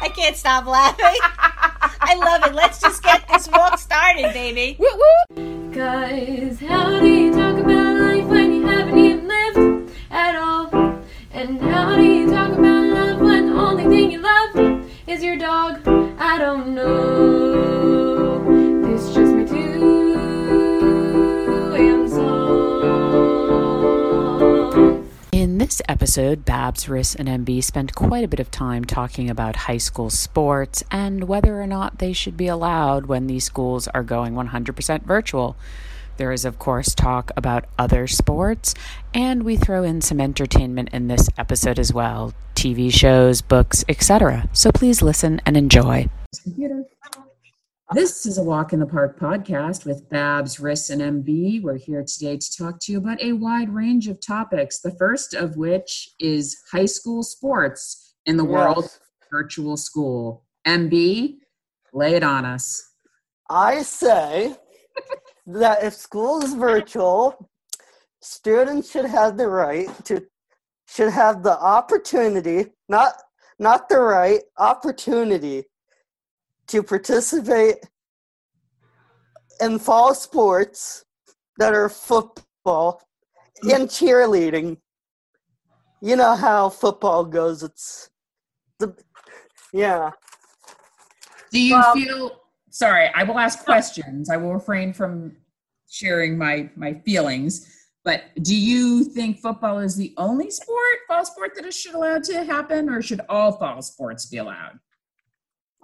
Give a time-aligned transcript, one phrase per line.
[0.00, 1.18] I can't stop laughing.
[2.00, 2.54] I love it.
[2.54, 4.76] Let's just get this walk started, baby.
[4.78, 5.72] Woo woo!
[5.72, 10.68] Guys, how do you talk about life when you haven't even lived at all?
[11.32, 15.36] And how do you talk about love when the only thing you love is your
[15.36, 15.86] dog?
[16.18, 17.35] I don't know.
[25.76, 29.76] This episode, Babs, Riss, and MB spend quite a bit of time talking about high
[29.76, 34.32] school sports and whether or not they should be allowed when these schools are going
[34.32, 35.54] 100% virtual.
[36.16, 38.74] There is, of course, talk about other sports,
[39.12, 44.48] and we throw in some entertainment in this episode as well TV shows, books, etc.
[44.54, 46.08] So please listen and enjoy.
[46.42, 46.84] Computer.
[47.92, 51.62] This is a Walk in the Park podcast with Babs, Riss, and MB.
[51.62, 54.80] We're here today to talk to you about a wide range of topics.
[54.80, 58.98] The first of which is high school sports in the world Yes.
[59.30, 60.44] virtual school.
[60.66, 61.38] MB,
[61.92, 62.90] lay it on us.
[63.48, 64.56] I say
[65.46, 67.48] that if school is virtual,
[68.20, 70.26] students should have the right to
[70.88, 73.12] should have the opportunity, not
[73.60, 75.64] not the right, opportunity
[76.68, 77.76] to participate
[79.60, 81.04] in fall sports
[81.58, 83.02] that are football
[83.62, 84.76] and cheerleading.
[86.02, 87.62] You know how football goes.
[87.62, 88.10] It's
[88.78, 88.94] the
[89.72, 90.10] yeah.
[91.50, 94.28] Do you Well- feel sorry, I will ask questions.
[94.28, 95.36] I will refrain from
[95.88, 97.72] sharing my my feelings.
[98.04, 102.22] But do you think football is the only sport, fall sport that it should allowed
[102.24, 104.78] to happen, or should all fall sports be allowed?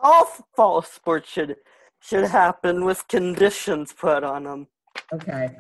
[0.03, 0.25] All
[0.57, 1.57] fall sports should
[2.01, 4.67] should happen with conditions put on them.
[5.13, 5.57] Okay.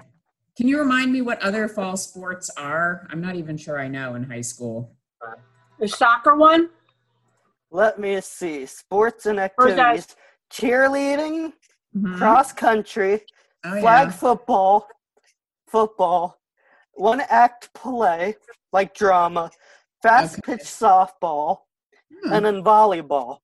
[0.57, 3.07] Can you remind me what other fall sports are?
[3.11, 4.97] I'm not even sure I know in high school.
[5.79, 6.71] The soccer one?
[7.71, 8.67] Let me see.
[8.67, 10.17] Sports and Or is that- activities.
[10.53, 11.53] Cheerleading,
[11.97, 12.19] Mhm.
[12.19, 13.25] cross country,
[13.65, 14.11] Oh, flag yeah.
[14.13, 14.87] football,
[15.67, 16.39] football,
[16.93, 18.37] one act play
[18.73, 19.51] like drama,
[20.03, 20.57] fast Okay.
[20.57, 21.63] pitch softball,
[22.25, 22.33] Hmm.
[22.35, 23.39] and then volleyball.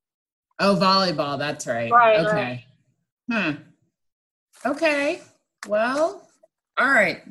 [0.61, 1.39] Oh, volleyball.
[1.39, 1.91] That's right.
[1.91, 2.65] Right, Okay.
[3.31, 3.51] Hmm.
[4.67, 5.21] Okay.
[5.67, 6.29] Well,
[6.79, 7.23] all right.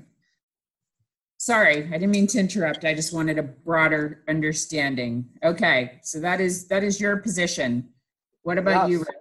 [1.39, 2.83] Sorry, I didn't mean to interrupt.
[2.83, 5.29] I just wanted a broader understanding.
[5.43, 7.89] Okay, so that is that is your position.
[8.41, 9.07] What about you, Yes.
[9.07, 9.17] Rick?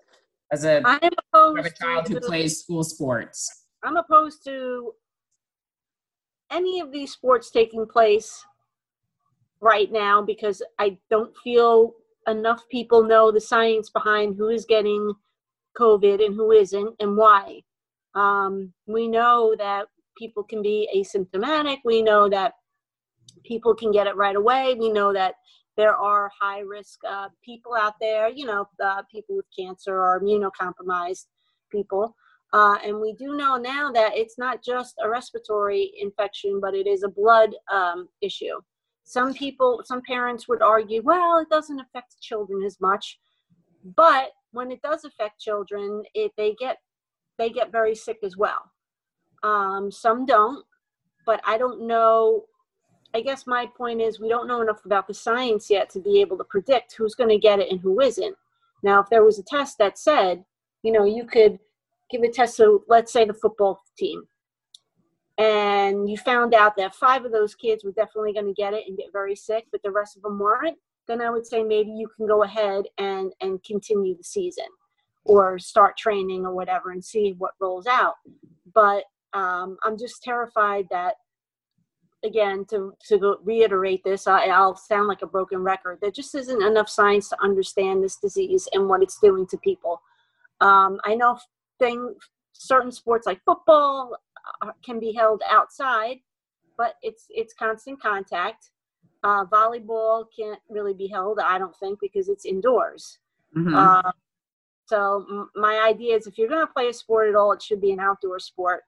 [0.53, 3.65] as a I am opposed a child who plays school sports?
[3.83, 4.95] I'm opposed to
[6.51, 8.45] any of these sports taking place
[9.61, 11.95] right now because I don't feel
[12.27, 15.15] enough people know the science behind who is getting
[15.79, 17.61] COVID and who isn't and why.
[18.15, 21.79] Um, we know that people can be asymptomatic.
[21.85, 22.55] We know that
[23.45, 24.75] people can get it right away.
[24.79, 25.35] We know that
[25.77, 30.21] there are high risk uh, people out there, you know, uh, people with cancer or
[30.21, 31.27] immunocompromised
[31.71, 32.17] people.
[32.53, 36.87] Uh, and we do know now that it's not just a respiratory infection, but it
[36.87, 38.59] is a blood um, issue.
[39.09, 43.21] Some people, some parents would argue, well, it doesn't affect children as much,
[43.95, 46.79] but when it does affect children, it they get
[47.39, 48.73] they get very sick as well.
[49.45, 50.65] Um, some don't,
[51.25, 52.47] but I don't know.
[53.15, 56.21] I guess my point is we don't know enough about the science yet to be
[56.21, 58.37] able to predict who's going to get it and who isn't.
[58.83, 60.45] Now, if there was a test that said,
[60.83, 61.61] you know, you could
[62.11, 64.25] give a test to, let's say, the football team,
[65.39, 68.85] and you found out that five of those kids were definitely going to get it
[68.87, 71.91] and get very sick, but the rest of them weren't, then I would say maybe
[71.91, 74.67] you can go ahead and and continue the season,
[75.25, 78.15] or start training or whatever and see what rolls out.
[78.75, 81.17] But um, I'm just terrified that
[82.25, 86.63] again to to reiterate this I, i'll sound like a broken record there just isn't
[86.63, 90.01] enough science to understand this disease and what it's doing to people
[90.61, 91.39] um, i know
[91.79, 92.15] thing
[92.53, 94.17] certain sports like football
[94.85, 96.17] can be held outside
[96.79, 98.71] but it's it's constant contact
[99.25, 103.19] uh, volleyball can't really be held i don't think because it's indoors
[103.57, 103.75] Mhm.
[103.75, 104.11] uh,
[104.87, 107.63] so m- my idea is if you're going to play a sport at all it
[107.63, 108.83] should be an outdoor sport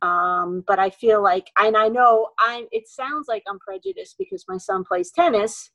[0.00, 2.66] um, but I feel like, and I know I'm.
[2.70, 5.70] It sounds like I'm prejudiced because my son plays tennis,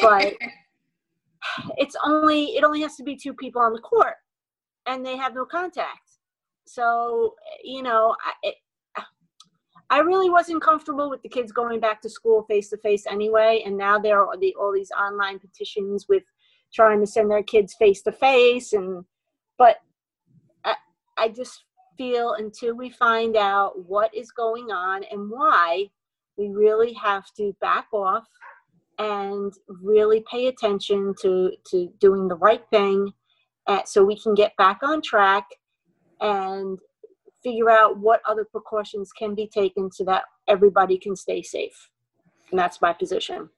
[0.00, 0.34] but
[1.76, 4.14] it's only it only has to be two people on the court
[4.86, 6.01] and they have no contact
[6.72, 8.14] so you know
[8.44, 8.52] I,
[9.90, 13.62] I really wasn't comfortable with the kids going back to school face to face anyway
[13.66, 16.22] and now there are the, all these online petitions with
[16.72, 19.04] trying to send their kids face to face and
[19.58, 19.76] but
[20.64, 20.74] I,
[21.18, 21.64] I just
[21.98, 25.90] feel until we find out what is going on and why
[26.38, 28.26] we really have to back off
[28.98, 33.12] and really pay attention to to doing the right thing
[33.66, 35.44] uh, so we can get back on track
[36.22, 36.78] and
[37.44, 41.90] figure out what other precautions can be taken so that everybody can stay safe
[42.50, 43.50] and that's my position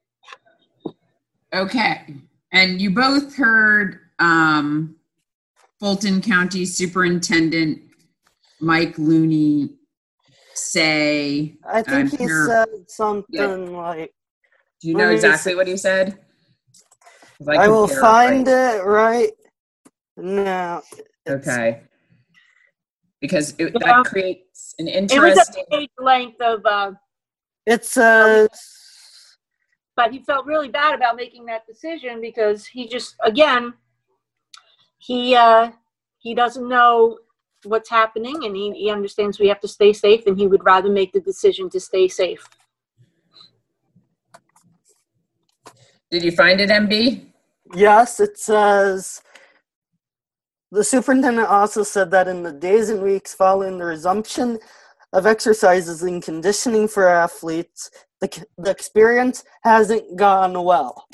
[1.52, 2.02] Okay.
[2.50, 4.96] And you both heard um,
[5.78, 7.80] Fulton County Superintendent
[8.60, 9.70] Mike Looney
[10.54, 14.12] say, I think I'm he here- said something like,
[14.80, 16.18] do you know Let me exactly what he said?
[17.48, 18.00] I, could will paraphrase.
[18.00, 19.30] find it right
[20.16, 20.82] now.
[21.28, 21.82] Okay.
[23.24, 24.02] Because it, Yeah.
[24.02, 25.64] that creates an it was interesting.
[25.66, 26.92] a page length of uh,
[27.64, 28.50] It says,
[29.96, 33.72] but he felt really bad about making that decision because he just again
[34.98, 35.70] he uh
[36.18, 37.18] he doesn't know
[37.64, 40.90] what's happening and he, he understands we have to stay safe and he would rather
[40.90, 42.46] make the decision to stay safe
[46.10, 47.24] Did you find it, MB?
[47.74, 49.22] yes, it says,
[50.74, 54.58] the superintendent also said that in the days and weeks following the resumption
[55.12, 57.90] of exercises and conditioning for athletes,
[58.20, 61.06] the, the experience hasn't gone well.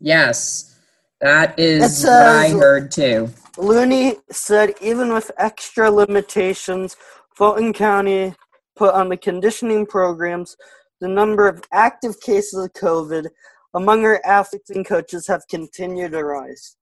[0.00, 0.80] Yes.
[1.20, 3.30] That is It uh, what I heard too.
[3.56, 6.96] Looney said even with extra limitations
[7.36, 8.34] Fulton County
[8.74, 10.56] put on the conditioning programs,
[11.00, 13.28] the number of active cases of COVID
[13.74, 16.76] among our athletes and coaches have continued to rise.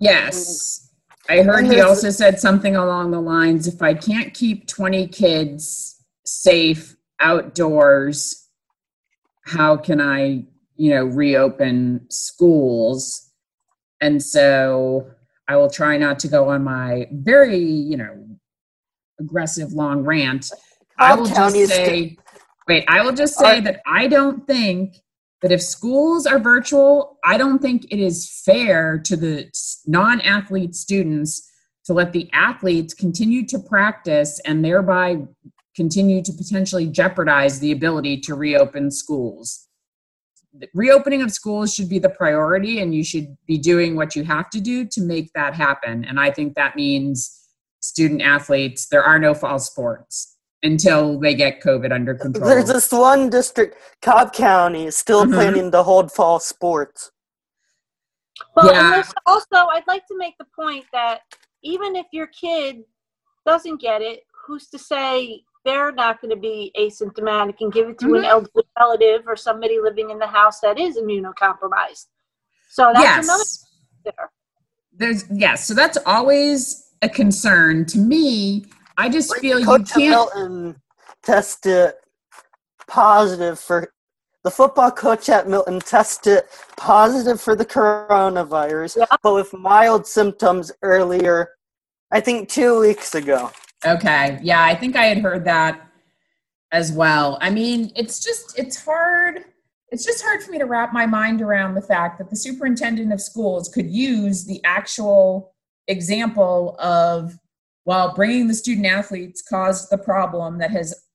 [0.00, 0.90] Yes.
[1.28, 6.02] I heard he also said something along the lines if I can't keep 20 kids
[6.24, 8.48] safe outdoors,
[9.44, 10.44] how can I,
[10.76, 13.30] you know, reopen schools?
[14.00, 15.10] And so
[15.48, 18.26] I will try not to go on my very, you know,
[19.20, 20.50] aggressive long rant.
[20.98, 22.16] I will just say,
[22.66, 24.96] wait, I will just say Are- that I don't think
[25.42, 29.50] that if schools are virtual, I don't think it is fair to the
[29.86, 31.48] non athlete students
[31.84, 35.18] to let the athletes continue to practice and thereby
[35.76, 39.68] continue to potentially jeopardize the ability to reopen schools.
[40.52, 44.24] The reopening of schools should be the priority, and you should be doing what you
[44.24, 46.04] have to do to make that happen.
[46.04, 47.46] And I think that means
[47.80, 52.48] student athletes, there are no fall sports until they get COVID under control.
[52.48, 55.34] There's this one district, Cobb County, is still Mhm.
[55.34, 57.12] planning to hold fall sports.
[58.56, 58.80] Well, Yeah.
[58.84, 61.22] and there's also, I'd like to make the point that
[61.62, 62.84] even if your kid
[63.46, 67.98] doesn't get it, who's to say they're not going to be asymptomatic and give it
[67.98, 68.28] to an Mhm.
[68.28, 72.06] elderly relative or somebody living in the house that is immunocompromised?
[72.68, 73.44] So that's another
[74.04, 74.30] there.
[74.92, 78.66] There's yes, so that's always a concern to me.
[78.98, 79.96] I just feel you can't.
[79.96, 80.76] Milton
[81.22, 81.92] tested
[82.88, 83.92] positive for
[84.44, 86.42] the football coach at Milton tested
[86.76, 89.16] positive for the coronavirus, Yeah.
[89.22, 91.50] but with mild symptoms earlier,
[92.10, 93.50] I think two weeks ago.
[93.86, 94.38] Okay.
[94.42, 95.80] Yeah, I think I had heard that
[96.72, 97.38] as well.
[97.40, 99.44] I mean, it's just it's hard
[99.90, 103.10] it's just hard for me to wrap my mind around the fact that the superintendent
[103.12, 105.54] of schools could use the actual
[105.86, 107.38] example of
[107.88, 111.06] well, bringing the student athletes caused the problem that has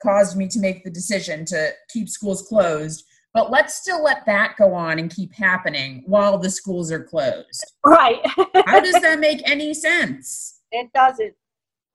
[0.00, 4.54] caused me to make the decision to keep schools closed, but let's still let that
[4.56, 7.72] go on and keep happening while the schools are closed.
[7.84, 8.20] Right.
[8.66, 10.60] How does that make any sense?
[10.70, 11.34] it doesn't.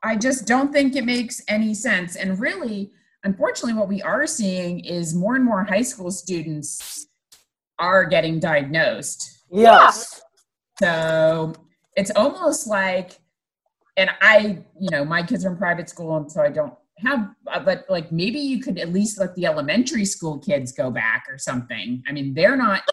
[0.04, 2.18] I just don't think it makes any sense.
[2.18, 2.92] And really,
[3.24, 7.08] unfortunately, what we are seeing is more and more high school students
[7.80, 9.46] are getting diagnosed.
[9.50, 10.22] Yes.
[10.82, 11.54] So
[11.96, 13.22] it's almost like,
[13.98, 17.30] and I, you know, my kids are in private school, and so I don't have,
[17.52, 21.26] uh, but like maybe you could at least let the elementary school kids go back
[21.30, 22.04] or something.
[22.08, 22.84] I mean, they're not.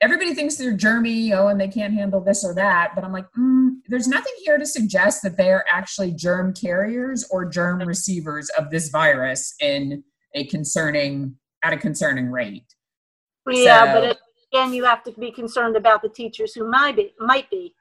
[0.00, 2.90] Everybody thinks they're germy, oh, and they can't handle this or that.
[2.96, 7.24] But I'm like, mm, there's nothing here to suggest that they are actually germ carriers
[7.30, 10.02] or germ receivers of this virus in
[10.34, 12.74] a concerning at a concerning rate.
[13.48, 14.18] Yeah, So- but
[14.52, 17.14] again, you have to be concerned about the teachers who might be.
[17.20, 17.74] Might be.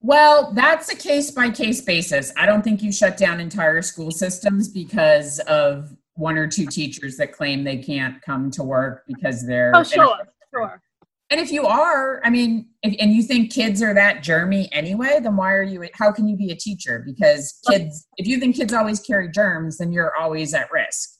[0.00, 2.32] Well, that's a case by case basis.
[2.36, 7.16] I don't think you shut down entire school systems because of one or two teachers
[7.16, 10.16] that claim they can't come to work because they're Oh, sure.
[10.54, 10.82] sure.
[11.30, 15.18] And if you are, I mean, if, and you think kids are that germy anyway,
[15.20, 15.86] then why are you?
[15.92, 17.02] How can you be a teacher?
[17.04, 21.10] Because kids, if you think kids always carry germs, then you're always at risk.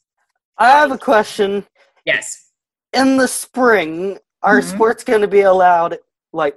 [0.57, 1.67] I have a question.
[2.07, 2.53] Yes.
[2.95, 4.65] In the spring, are Mhm.
[4.75, 5.99] sports going to be allowed,
[6.33, 6.57] like,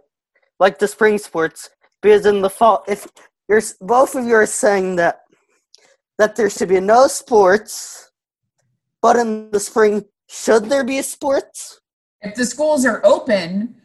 [0.60, 1.70] like the spring sports?
[2.02, 3.08] Because in the fall, if
[3.48, 5.22] you're both of you are saying that
[6.18, 8.12] that there should be no sports,
[9.02, 11.82] but in the spring, should there be sports?
[12.22, 13.76] If the schools are open,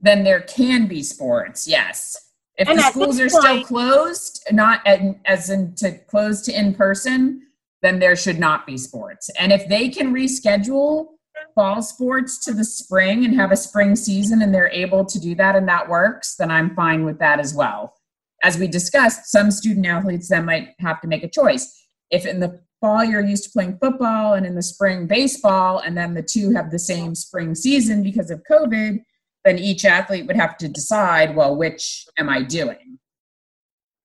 [0.00, 1.66] then there can be sports.
[1.66, 2.30] Yes.
[2.56, 6.58] If And the schools are this still closed, not at, as in to close to
[6.58, 7.42] in person,
[7.80, 9.30] then there should not be sports.
[9.38, 11.06] And if they can reschedule
[11.54, 15.34] fall sports to the spring and have a spring season and they're able to do
[15.36, 17.94] that and that works, then I'm fine with that as well.
[18.42, 21.86] As we discussed, some student athletes then might have to make a choice.
[22.10, 25.96] If in the fall you're used to playing football and in the spring baseball, and
[25.96, 28.98] then the two have the same spring season because of COVID,
[29.44, 32.98] then each athlete would have to decide, well, which am I doing?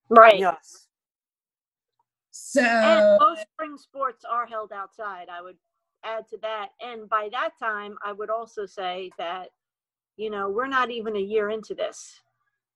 [0.09, 0.39] Right.
[0.39, 0.87] Yes.
[2.31, 5.27] So, And most spring sports are held outside.
[5.29, 5.57] I would
[6.07, 6.69] add to that.
[6.81, 9.49] And by that time, I would also say that,
[10.15, 12.21] you know, we're not even a year into this.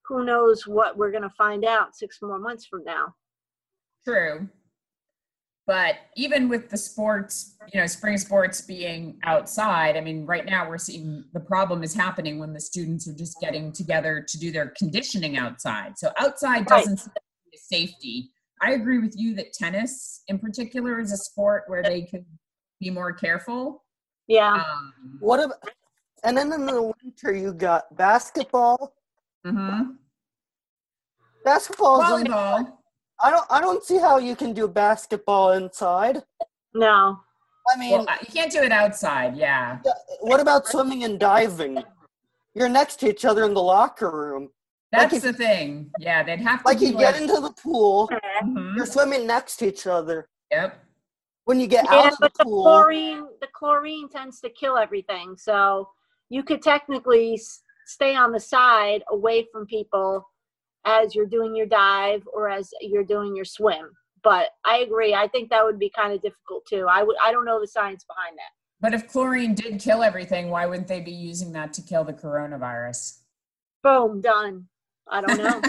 [0.06, 3.16] Who knows what we're going to find out six more months from now?
[4.04, 4.50] True.
[5.68, 10.68] But even with the sports, you know, spring sports being outside, I mean, right now
[10.68, 14.52] we're seeing the problem is happening when the students are just getting together to do
[14.52, 15.98] their conditioning outside.
[15.98, 16.80] So outside Right.
[16.80, 17.22] doesn't seem to
[17.52, 18.32] be a safety.
[18.60, 22.26] I agree with you that tennis in particular is a sport where they could
[22.82, 23.84] be more careful.
[24.28, 24.54] Yeah.
[24.56, 25.58] Um, What about?
[26.24, 28.94] And then in the winter, you got basketball.
[29.46, 29.96] mhm.
[31.46, 32.02] Basketball.
[32.02, 32.78] Volleyball.
[33.24, 33.46] I don't.
[33.50, 36.24] I don't see how you can do basketball inside.
[36.74, 37.20] No.
[37.74, 39.36] I mean, Well, you can't do it outside.
[39.38, 39.80] Yeah.
[40.22, 41.84] what about swimming and diving?
[42.56, 44.50] You're next to each other in the locker room.
[44.92, 45.92] That's if- the thing.
[46.00, 48.10] Yeah, they'd have to Like be you get into the pool,
[48.44, 48.76] Mhm.
[48.76, 50.28] you're swimming next to each other.
[50.52, 50.70] Yep.
[51.52, 54.78] When you get Yeah, out of but the pool, chlorine, the chlorine tends to kill
[54.78, 55.36] everything.
[55.36, 55.90] So
[56.30, 60.26] you could technically s- stay on the side away from people
[60.86, 63.92] as you're doing your dive or as you're doing your swim.
[64.24, 65.14] But I agree.
[65.14, 66.86] I think that would be kind of difficult too.
[66.90, 67.18] I would.
[67.22, 68.54] I don't know the science behind that.
[68.80, 72.14] But if chlorine did kill everything, why wouldn't they be using that to kill the
[72.14, 73.18] coronavirus?
[73.84, 74.70] Boom, done.
[75.06, 75.62] I don't know.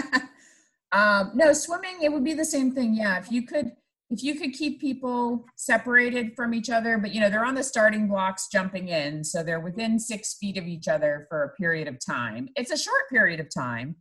[0.93, 2.95] um, no, swimming it would be the same thing.
[2.95, 3.73] Yeah, if you could,
[4.09, 7.63] if you could keep people separated from each other, but you know they're on the
[7.63, 11.87] starting blocks jumping in, so they're within six feet of each other for a period
[11.87, 12.49] of time.
[12.55, 13.95] It's a short period of time,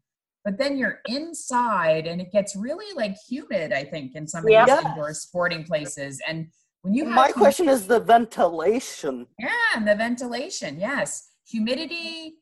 [0.44, 3.72] but then you're inside, and it gets really like humid.
[3.72, 4.66] I think in some of Yeah.
[4.66, 6.48] these indoor sporting places, and
[6.82, 9.26] when you have my question is the ventilation.
[9.38, 11.28] Yeah, and the ventilation, yes.
[11.48, 12.34] Humidity,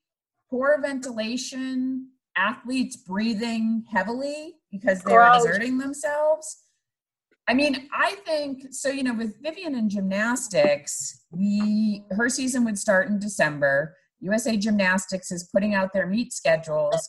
[0.48, 5.44] poor ventilation, athletes breathing heavily because they're Gross.
[5.44, 6.64] exerting themselves.
[7.50, 12.78] I mean, I think so, you know, with Vivian in gymnastics, we her season would
[12.78, 13.96] start in December.
[14.20, 17.08] USA Gymnastics is putting out their meet schedules.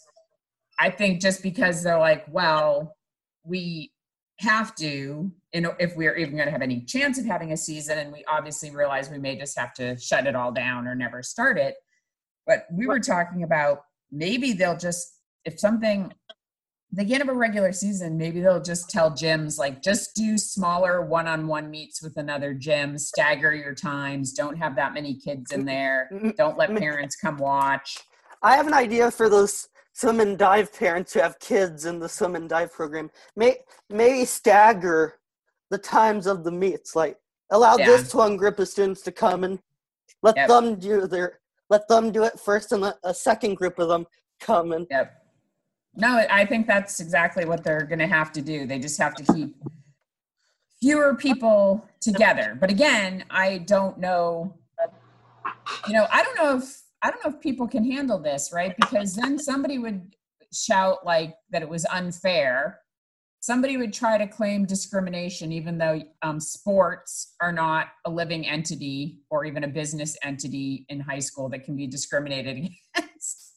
[0.80, 2.96] I think just because they're like, well,
[3.44, 3.92] we
[4.40, 7.58] have to, you know, if we're even going to have any chance of having a
[7.58, 10.96] season, and we obviously realize we may just have to shut it all down or
[10.96, 11.76] never start it.
[12.48, 13.82] But we were talking about
[14.12, 16.12] maybe they'll just, if something,
[16.94, 21.02] they can't have a regular season, maybe they'll just tell gyms, like, just do smaller
[21.02, 25.52] one on one meets with another gym, stagger your times, don't have that many kids
[25.52, 27.98] in there, don't let parents come watch.
[28.44, 32.10] I have an idea for those swim and dive parents who have kids in the
[32.10, 33.10] swim and dive program.
[33.36, 33.58] May
[33.90, 35.20] maybe stagger
[35.70, 36.96] the times of the meets.
[36.96, 37.18] Like
[37.52, 37.86] allow Yeah.
[37.86, 39.60] this one group of students to come and
[40.24, 40.48] let Yep.
[40.48, 44.06] them do their let them do it first, and let a second group of them
[44.42, 45.21] come and Yep.
[45.96, 48.66] No, I think that's exactly what they're going to have to do.
[48.66, 49.56] They just have to keep
[50.82, 52.58] fewer people together.
[52.60, 54.56] But again, I don't know.
[55.88, 58.76] You know, I don't know if I don't know if people can handle this, right?
[58.80, 60.16] Because then somebody would
[60.54, 62.80] shout like that it was unfair.
[63.40, 69.18] Somebody would try to claim discrimination, even though um, sports are not a living entity
[69.32, 73.51] or even a business entity in high school that can be discriminated against.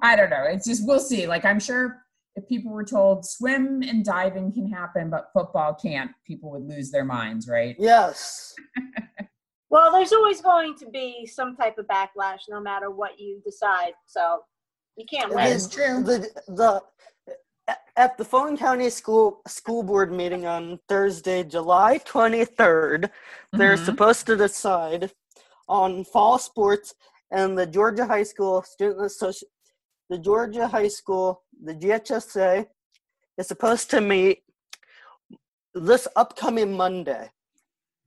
[0.00, 0.44] I don't know.
[0.44, 1.26] It's just we'll see.
[1.26, 2.02] Like I'm sure
[2.34, 6.90] if people were told swim and diving can happen, but football can't, people would lose
[6.90, 7.76] their minds, right?
[7.78, 8.54] yes.
[9.70, 13.92] well, there's always going to be some type of backlash, no matter what you decide.
[14.06, 14.40] So
[14.96, 15.46] you can't It win.
[15.46, 16.02] is true.
[16.02, 16.82] The the
[17.96, 22.96] at the Fulton County School School Board meeting on Thursday, July twenty they're
[23.52, 23.84] Mhm.
[23.84, 25.12] supposed to decide
[25.68, 26.94] on fall sports
[27.30, 29.48] and the Georgia High School Student Association,
[30.12, 32.66] the Georgia High School, the GHSA,
[33.38, 34.42] is supposed to meet
[35.72, 37.30] this upcoming Monday.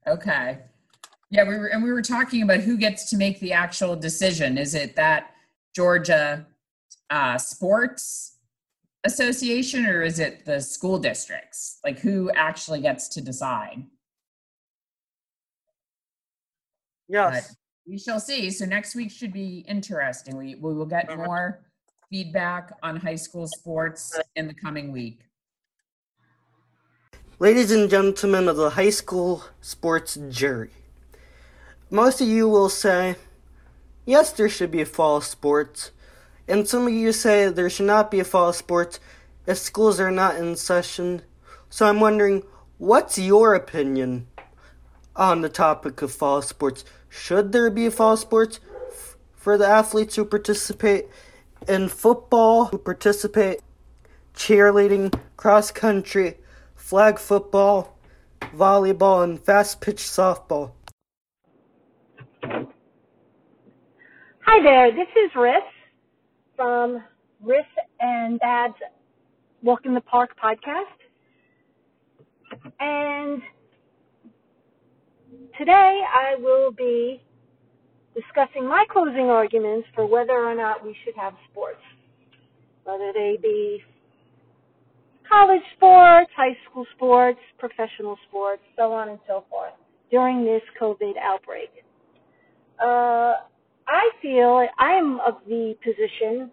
[0.05, 0.59] Okay.
[1.31, 4.59] Yeah, we were, and we were talking about who gets to make the actual decision.
[4.59, 5.31] Is it that
[5.75, 6.45] Georgia
[7.09, 8.38] uh, Sports
[9.03, 11.79] Association or is it the school districts?
[11.83, 13.83] Like who actually gets to decide?
[17.07, 17.55] Yes.
[17.88, 18.51] We shall see.
[18.51, 20.38] So next week should be interesting.
[20.38, 21.65] We, we will get more
[22.09, 25.21] feedback on high school sports in the coming week.
[27.38, 30.69] Ladies and gentlemen of the high school sports jury,
[31.89, 33.15] most of you will say,
[34.05, 35.91] yes, there should be fall sports,
[36.47, 39.00] and some of you say there should not be a fall sports
[39.45, 41.24] if schools are not in session.
[41.69, 42.43] So I'm wondering,
[42.77, 44.27] what's your opinion
[45.15, 46.85] on the topic of fall sports?
[47.09, 48.59] Should there be fall sports
[48.91, 51.07] f- for the athletes who participate
[51.67, 53.62] in football, who participate
[54.33, 56.38] cheerleading, cross country,
[56.75, 57.97] flag football,
[58.55, 60.71] volleyball, and fast pitch softball?
[64.47, 65.59] Hi there, this is Riss
[66.55, 67.03] from
[67.43, 67.65] Riss
[68.00, 68.75] and Dad's
[69.63, 70.83] Walk in the Park podcast.
[72.79, 73.41] And
[75.57, 77.25] today I will be
[78.15, 81.81] discussing my closing arguments for whether or not we should have sports,
[82.84, 83.84] whether they be
[85.29, 89.74] college sports, high school sports, professional sports, so on and so forth
[90.10, 91.72] during this COVID outbreak.
[92.81, 93.34] Uh,
[93.88, 96.51] I feel I am of the position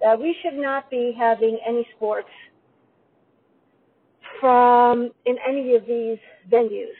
[0.00, 2.28] that we should not be having any sports
[4.40, 6.18] from in any of these
[6.50, 6.98] venues.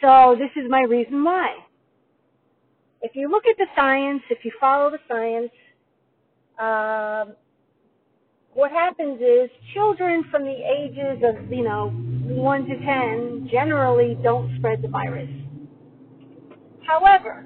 [0.00, 1.56] So this is my reason why.
[3.02, 5.50] If you look at the science, if you follow the science,
[6.58, 7.36] um,
[8.54, 14.56] what happens is children from the ages of, you know, 1 to 10 generally don't
[14.58, 15.30] spread the virus.
[16.86, 17.44] However,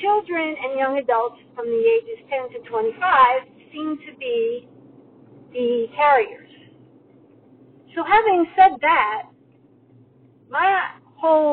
[0.00, 4.68] children and young adults from the ages 10 to 25 seem to be
[5.52, 6.50] the carriers.
[7.94, 9.22] So having said that,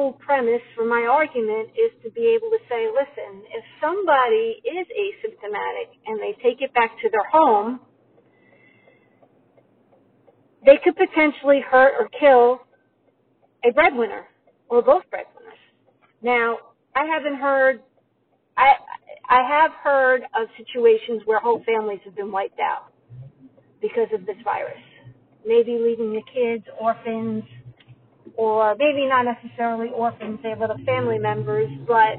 [0.04, 4.86] whole premise for my argument is to be able to say, listen, if somebody is
[4.92, 7.80] asymptomatic and they take it back to their home,
[10.66, 12.60] they could potentially hurt or kill
[13.63, 14.26] a breadwinner
[14.68, 15.62] or both breadwinners.
[16.22, 16.58] Now,
[16.96, 17.80] I haven't heard,
[18.58, 18.74] I,
[19.30, 22.92] I have heard of situations where whole families have been wiped out
[23.82, 24.84] because of this virus.
[25.46, 27.44] Maybe leaving the kids orphans,
[28.36, 32.17] or maybe not necessarily orphans, they have other family members, but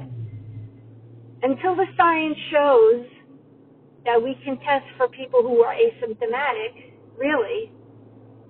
[1.43, 3.05] until the science shows
[4.05, 7.71] that we can test for people who are asymptomatic, really,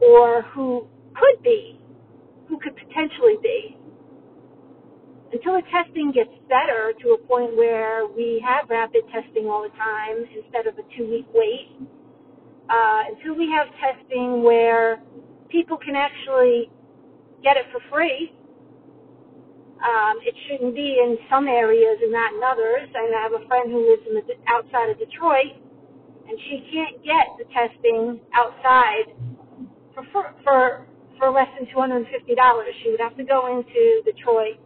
[0.01, 1.80] or who could be,
[2.47, 3.78] who could potentially be,
[5.34, 9.75] until the testing gets better to a point where we have rapid testing all the
[9.75, 11.75] time instead of a two week wait,
[12.69, 15.01] uh, until we have testing where
[15.49, 16.69] people can actually
[17.45, 18.34] get it for free.
[19.77, 22.89] Um, it shouldn't be in some areas and not in others.
[22.89, 25.53] And I have a friend who lives in the, outside of Detroit,
[26.25, 29.13] and she can't get the testing outside
[29.93, 30.88] for for for,
[31.19, 32.73] for less than two hundred and fifty dollars.
[32.84, 34.58] She would have to go into Detroit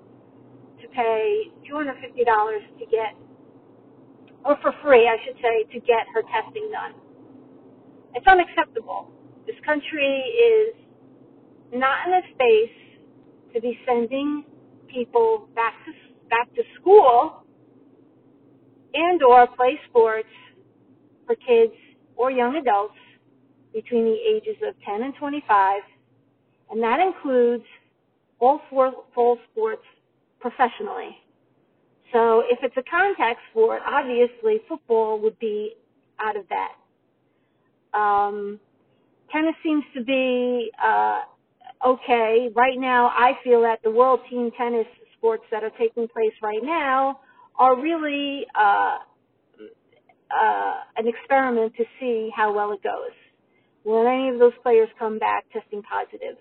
[0.82, 3.12] to pay two hundred and fifty dollars to get,
[4.46, 6.96] or for free, I should say, to get her testing done.
[8.16, 9.12] It's unacceptable.
[9.46, 10.79] This country is
[11.74, 12.78] not in a space
[13.54, 14.44] to be sending
[14.88, 15.92] people back to
[16.30, 17.44] back to school
[18.94, 20.30] and or play sports
[21.26, 21.74] for kids
[22.16, 22.96] or young adults
[23.74, 25.82] between the ages of 10 and 25
[26.72, 27.64] and that includes
[28.40, 29.84] all four fall sports
[30.40, 31.18] professionally.
[32.14, 35.74] So if it's a contact sport, obviously football would be
[36.20, 37.98] out of that.
[37.98, 38.60] Um,
[39.32, 41.22] tennis seems to be uh,
[41.86, 42.50] okay.
[42.56, 44.88] Right now, I feel that the world team tennis
[45.18, 47.20] sports that are taking place right now
[47.58, 48.98] are really uh,
[50.32, 53.16] uh, an experiment to see how well it goes.
[53.84, 56.38] Will any of those players come back testing positive?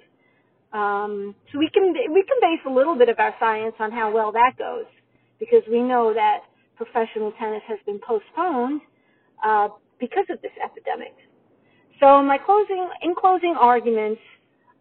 [0.73, 4.13] Um, so we can we can base a little bit of our science on how
[4.13, 4.85] well that goes,
[5.41, 6.41] because we know that
[6.77, 8.83] professional tennis has been postponed
[9.45, 11.15] uh, because of this epidemic.
[12.01, 14.21] So my closing in closing arguments,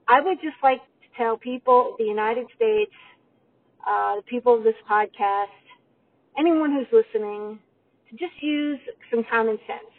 [0.09, 2.91] I would just like to tell people, the United States,
[3.85, 5.47] uh, the people of this podcast,
[6.37, 7.59] anyone who's listening
[8.09, 8.79] to just use
[9.11, 9.91] some common sense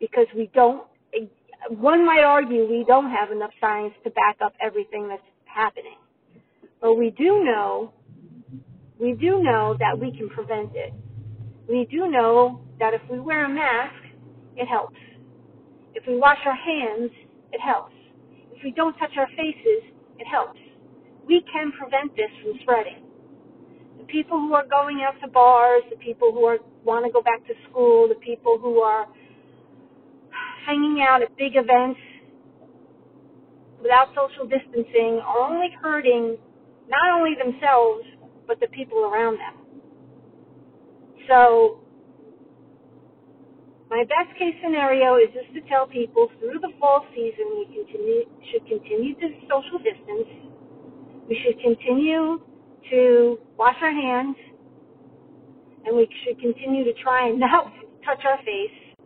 [0.00, 0.86] because we don't,
[1.68, 5.98] one might argue we don't have enough science to back up everything that's happening.
[6.80, 7.92] But we do know,
[9.00, 10.92] we do know that we can prevent it.
[11.68, 13.94] We do know that if we wear a mask,
[14.56, 14.96] it helps.
[15.94, 17.10] If we wash our hands,
[17.52, 17.95] it helps.
[18.56, 20.58] If we don't touch our faces, it helps.
[21.26, 23.04] We can prevent this from spreading.
[23.98, 27.20] The people who are going out to bars, the people who are want to go
[27.20, 29.06] back to school, the people who are
[30.64, 32.00] hanging out at big events
[33.82, 36.36] without social distancing are only hurting
[36.88, 38.04] not only themselves,
[38.46, 39.54] but the people around them.
[41.28, 41.80] So,
[43.90, 48.24] my best case scenario is just to tell people through the fall season we continue,
[48.50, 50.28] should continue to social distance.
[51.28, 52.40] We should continue
[52.90, 54.36] to wash our hands
[55.84, 57.72] and we should continue to try and not
[58.04, 58.96] touch our face.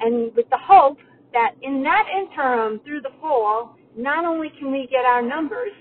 [0.00, 0.98] And with the hope
[1.32, 5.72] that in that interim through the fall, not only can we get our numbers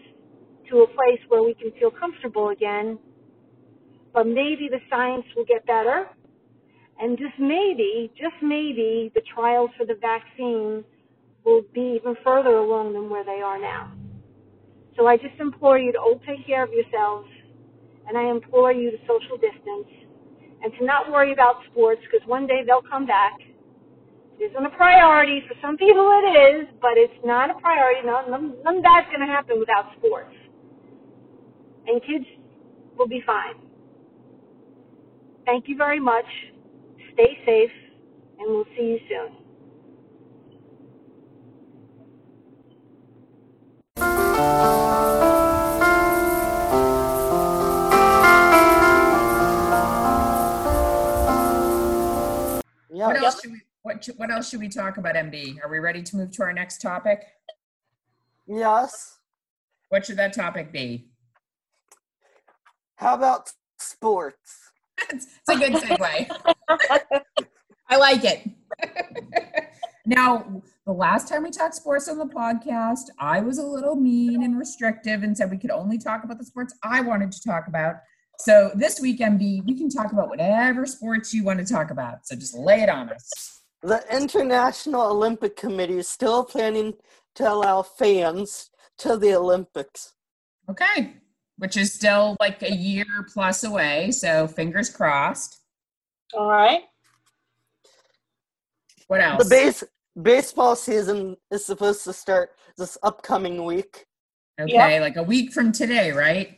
[0.70, 3.00] to a place where we can feel comfortable again,
[4.14, 6.08] but maybe the science will get better.
[7.00, 10.84] And just maybe, just maybe, the trials for the vaccine
[11.46, 13.92] will be even further along than where they are now.
[14.98, 17.30] So I just implore you to all take care of yourselves,
[18.08, 19.88] and I implore you to social distance,
[20.64, 23.38] and to not worry about sports, because one day they'll come back.
[24.40, 25.44] It isn't a priority.
[25.48, 28.06] For some people it is, but it's not a priority.
[28.06, 28.46] None, none,
[28.78, 30.34] of that's going to happen without sports.
[31.86, 32.26] And kids
[32.98, 33.56] will be fine.
[35.46, 36.26] Thank you very much.
[37.18, 37.72] Stay safe,
[38.38, 39.34] and we'll see you soon.
[52.90, 53.08] Yeah.
[53.08, 55.64] What else should we, what, should- what else should we talk about, MB?
[55.64, 57.24] Are we ready to move to our next topic?
[58.48, 59.18] Yes.
[59.90, 61.10] What should that topic be?
[62.96, 64.72] How about sports?
[65.10, 67.26] It's a good segue.
[67.90, 68.50] I like it.
[70.06, 74.44] now, the last time we talked sports on the podcast, I was a little mean
[74.44, 77.68] and restrictive and said we could only talk about the sports I wanted to talk
[77.68, 77.96] about.
[78.40, 82.28] So this week, MB, we can talk about whatever sports you want to talk about.
[82.28, 83.64] So just lay it on us.
[83.82, 86.94] The International Olympic Committee is still planning
[87.36, 90.14] to allow fans to the Olympics.
[90.70, 91.16] Okay.
[91.58, 94.12] Which is still like a year plus away.
[94.12, 95.62] So fingers crossed.
[96.34, 96.82] All right.
[99.08, 99.44] What else?
[99.44, 99.84] The base
[100.22, 104.06] baseball season is supposed to start this upcoming week.
[104.60, 106.58] okay, like a week from today, right?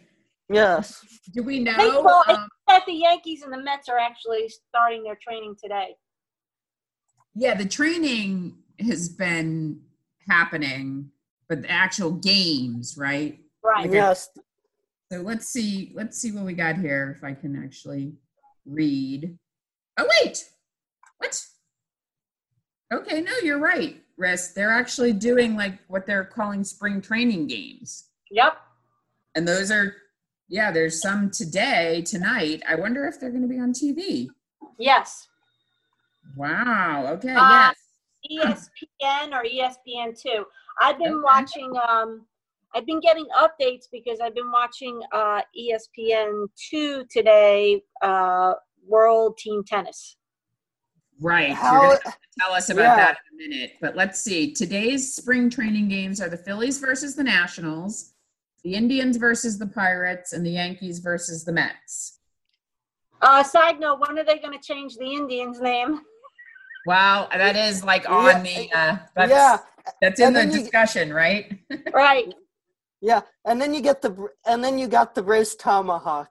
[0.49, 1.05] Yes.
[1.33, 1.77] Do we know?
[1.77, 5.95] Baseball, um, that the Yankees and the Mets are actually starting their training today.
[7.35, 9.79] yeah, the training has been
[10.27, 11.11] happening,
[11.47, 13.39] but the actual games, right?
[13.63, 13.85] Right.
[13.85, 13.95] Okay.
[13.95, 14.29] Yes.
[15.11, 15.91] So let's see.
[15.95, 17.13] Let's see what we got here.
[17.17, 18.13] If I can actually
[18.65, 19.37] read.
[19.97, 20.45] Oh wait,
[21.17, 21.41] what?
[22.93, 24.53] Okay, no, you're right, Riss.
[24.53, 28.57] They're actually doing like what they're calling spring training games, Yep.
[29.35, 29.95] and those are,
[30.47, 32.63] yeah, there's some today, tonight.
[32.67, 34.27] I wonder if they're going to be on TV.
[34.79, 35.27] Yes.
[36.35, 37.07] Wow.
[37.13, 37.35] Okay.
[37.35, 37.71] Uh,
[38.29, 38.69] yes.
[39.01, 40.43] ESPN or E ESPN2.
[40.81, 41.23] I've been Okay.
[41.23, 42.25] watching um
[42.75, 48.53] I've been getting updates because I've been watching uh ESPN2 today uh
[48.87, 50.17] World Team Tennis.
[51.21, 51.49] Right.
[51.49, 51.99] You're How, gonna
[52.39, 52.95] tell us about Yeah.
[52.95, 53.71] that in a minute.
[53.81, 54.53] But let's see.
[54.53, 58.13] Today's spring training games are the Phillies versus the Nationals,
[58.63, 62.19] the Indians versus the Pirates, and the Yankees versus the Mets.
[63.21, 66.01] Uh side note, when are they going to change the Indians name?
[66.85, 68.11] Wow, that is like Yeah.
[68.13, 69.57] on the uh that's yeah,
[70.01, 71.51] that's in and the then you- discussion, right?
[71.93, 72.33] right.
[73.01, 76.29] Yeah, and then you get the and then you got the Braves Tomahawk.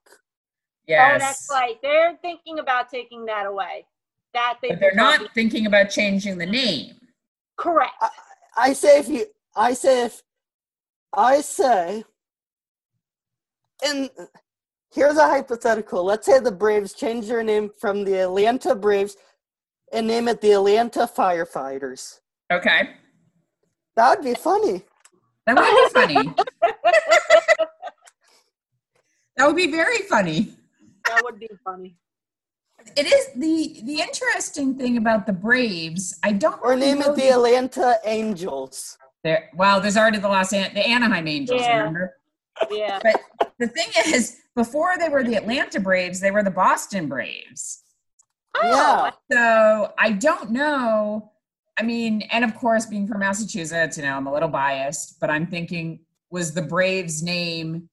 [0.87, 1.13] Yes.
[1.15, 1.77] Oh, that's right.
[1.83, 3.87] They're thinking about taking that away.
[4.35, 6.97] That they But they're not thinking about changing the name.
[7.57, 7.93] correct.
[8.57, 10.23] I say if you, I say if,
[11.13, 12.05] I say,
[13.85, 14.11] and
[14.93, 16.05] here's a hypothetical.
[16.05, 19.17] Let's say the Braves change their name from the Atlanta Braves
[19.93, 22.21] and name it the Atlanta Firefighters.
[22.53, 22.91] Okay.
[23.97, 24.85] That would be funny.
[25.49, 26.35] That would be funny.
[29.37, 30.53] that would be very funny.
[31.07, 31.97] that would be funny.
[32.97, 36.19] It is the the interesting thing about the Braves.
[36.23, 38.99] I don't Or really name know it the Atlanta Angels.
[39.25, 41.63] There, well, there's already the Los An- the Anaheim Angels.
[41.63, 41.79] Yeah.
[41.79, 42.15] Remember?
[42.71, 43.01] Yeah.
[43.03, 43.21] But
[43.59, 47.83] the thing is, before they were the Atlanta Braves, they were the Boston Braves.
[48.55, 51.33] Oh, So I don't know.
[51.79, 55.31] I mean, and of course, being from Massachusetts, you know, I'm a little biased, but
[55.31, 57.89] I'm thinking, was the Braves name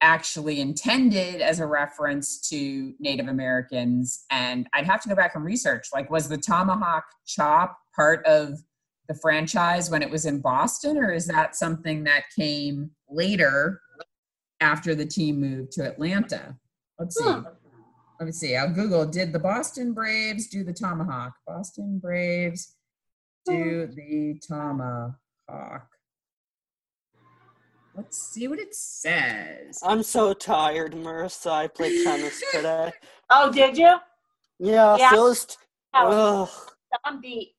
[0.00, 4.24] actually intended as a reference to Native Americans?
[4.30, 5.88] And I'd have to go back and research.
[5.92, 8.58] Like, was the tomahawk chop part of
[9.08, 13.80] the franchise when it was in Boston, or is that something that came later
[14.60, 16.56] after the team moved to Atlanta?
[16.98, 17.24] Let's see.
[17.24, 17.42] Huh.
[18.18, 18.56] Let me see.
[18.56, 19.04] I'll Google.
[19.04, 21.34] Did the Boston Braves do the tomahawk?
[21.46, 22.75] Boston Braves
[23.46, 23.52] Hmm.
[23.54, 25.88] do the tomahawk.
[27.94, 29.80] Let's see what it says.
[29.82, 31.50] I'm so tired, Marissa.
[31.50, 32.92] I played tennis today.
[33.30, 33.96] oh, did you?
[34.58, 35.10] Yeah, Yeah.
[35.10, 35.56] Phil's.
[35.94, 36.70] Oh, Ugh.
[37.04, 37.52] I'm beat.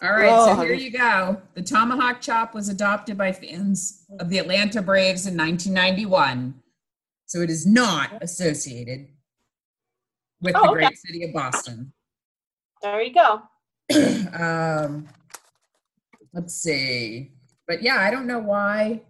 [0.00, 1.42] All right, so here you go.
[1.54, 6.54] The tomahawk chop was adopted by fans of the Atlanta Braves in 1991.
[7.26, 9.08] So it is not associated
[10.40, 10.74] with Oh, the okay.
[10.86, 11.92] great city of Boston.
[12.80, 13.42] There you go.
[14.38, 15.08] um,
[16.32, 17.32] let's see.
[17.66, 19.02] But yeah, I don't know why.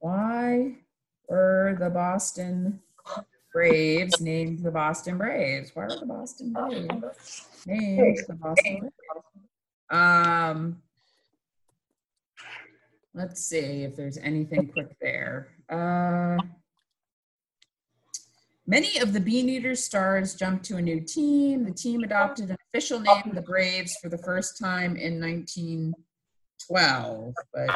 [0.00, 0.76] Why
[1.28, 2.80] were the Boston
[3.52, 5.70] Braves named the Boston Braves?
[5.74, 8.94] Why are the Boston Braves named the Boston Braves?
[9.90, 10.82] Um,
[13.14, 15.48] let's see if there's anything quick there.
[15.68, 16.38] Uh,
[18.66, 21.64] Many of the Bean Eaters stars jumped to a new team.
[21.64, 27.34] The team adopted an official name, the Braves, for the first time in 1912.
[27.52, 27.70] But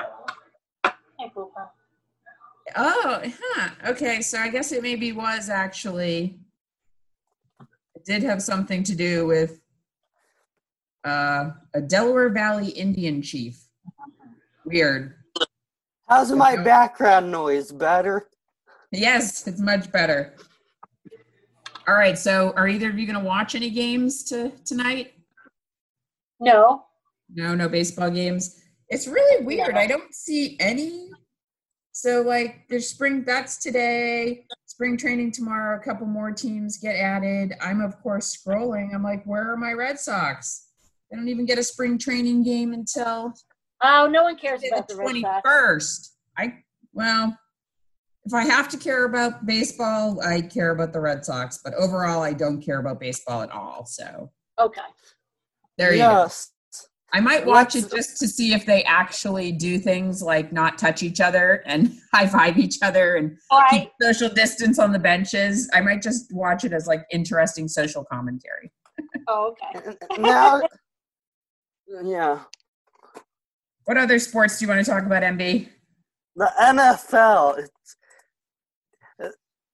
[2.76, 3.70] oh, huh.
[3.88, 6.38] Okay, so I guess it maybe was actually.
[7.96, 9.58] It did have something to do with
[11.04, 13.60] uh, a Delaware Valley Indian chief.
[14.64, 15.16] Weird.
[16.08, 17.72] How's my background noise?
[17.72, 18.28] Better?
[18.92, 20.34] Yes, it's much better.
[21.88, 25.12] All right, so are either of you going to watch any games to tonight?
[26.40, 26.84] No.
[27.32, 28.60] No, no baseball games.
[28.88, 29.76] It's really weird.
[29.76, 31.10] I don't see any.
[31.92, 37.54] So like there's spring that's today, spring training tomorrow, a couple more teams get added.
[37.60, 38.94] I'm of course scrolling.
[38.94, 40.66] I'm like, where are my Red Sox?
[41.10, 43.32] They don't even get a spring training game until
[43.82, 46.16] Oh, no one cares the about the Red twenty Sox.
[46.36, 46.58] I
[46.92, 47.38] well,
[48.26, 52.22] if I have to care about baseball, I care about the Red Sox, but overall
[52.22, 53.86] I don't care about baseball at all.
[53.86, 54.80] So Okay.
[55.78, 56.28] there you go.
[57.12, 60.76] I might watch Let's- it just to see if they actually do things like not
[60.76, 64.98] touch each other and high five each other and All keep social distance on the
[64.98, 65.70] benches.
[65.72, 68.72] I might just watch it as like interesting social commentary.
[69.28, 69.96] Oh, okay.
[70.18, 70.62] now,
[72.04, 72.40] yeah.
[73.84, 75.68] What other sports do you want to talk about, MB?
[76.36, 77.58] The NFL.
[77.58, 77.75] It's, uh,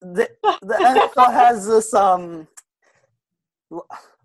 [0.03, 0.29] the,
[0.63, 1.95] the NFL has this.
[1.95, 2.49] Um,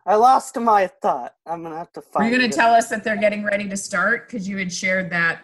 [0.06, 1.36] I lost my thought.
[1.46, 2.32] I'm gonna have to find.
[2.32, 2.52] you going it.
[2.52, 4.28] to tell us that they're getting ready to start?
[4.28, 5.42] Because you had shared that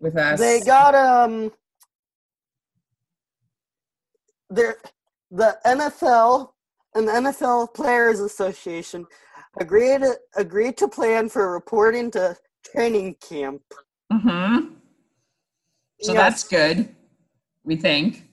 [0.00, 0.38] with us.
[0.38, 1.52] They got um.
[4.50, 4.76] There,
[5.30, 6.50] the NFL
[6.94, 9.06] and the NFL Players Association
[9.60, 10.02] agreed
[10.36, 13.62] agreed to plan for reporting to training camp.
[14.12, 14.74] Mm-hmm.
[16.00, 16.16] So Yes.
[16.16, 16.94] that's good.
[17.64, 18.24] We think.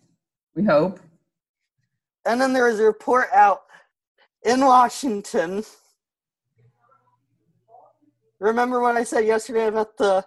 [0.55, 0.99] We hope.
[2.25, 3.63] And then there was a report out
[4.43, 5.63] in Washington.
[8.39, 10.25] Remember what I said yesterday about the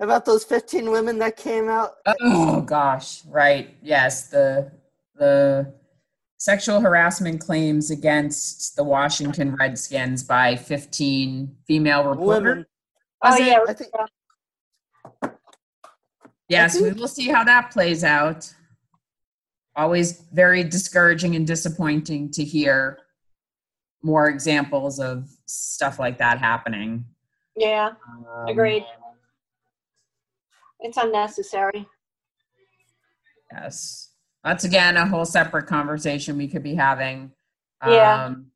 [0.00, 1.92] about those 15 women that came out?
[2.20, 3.76] Oh gosh, right.
[3.82, 4.72] Yes, the
[5.16, 5.72] the
[6.38, 12.64] sexual harassment claims against the Washington Redskins by 15 female reporters.
[13.22, 13.60] Oh, yeah.
[13.68, 13.92] I think
[16.48, 18.52] Yes, we think- will see how that plays out.
[19.74, 22.98] Always very discouraging and disappointing to hear
[24.02, 27.04] more examples of stuff like that happening.
[27.56, 27.92] Yeah.
[28.08, 28.84] Um, Agreed.
[30.80, 31.86] It's unnecessary.
[33.52, 34.10] Yes.
[34.44, 37.30] That's again a whole separate conversation we could be having.
[37.86, 38.24] Yeah.
[38.24, 38.46] Um,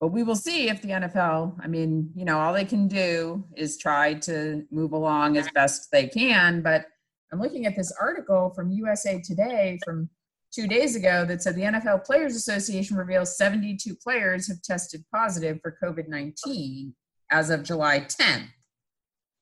[0.00, 3.44] but we will see if the NFL, I mean, you know, all they can do
[3.56, 6.60] is try to move along as best they can.
[6.60, 6.86] But
[7.32, 10.08] I'm looking at this article from USA Today from
[10.52, 15.58] two days ago that said the NFL Players Association reveals 72 players have tested positive
[15.62, 16.94] for COVID 19
[17.30, 18.48] as of July 10th.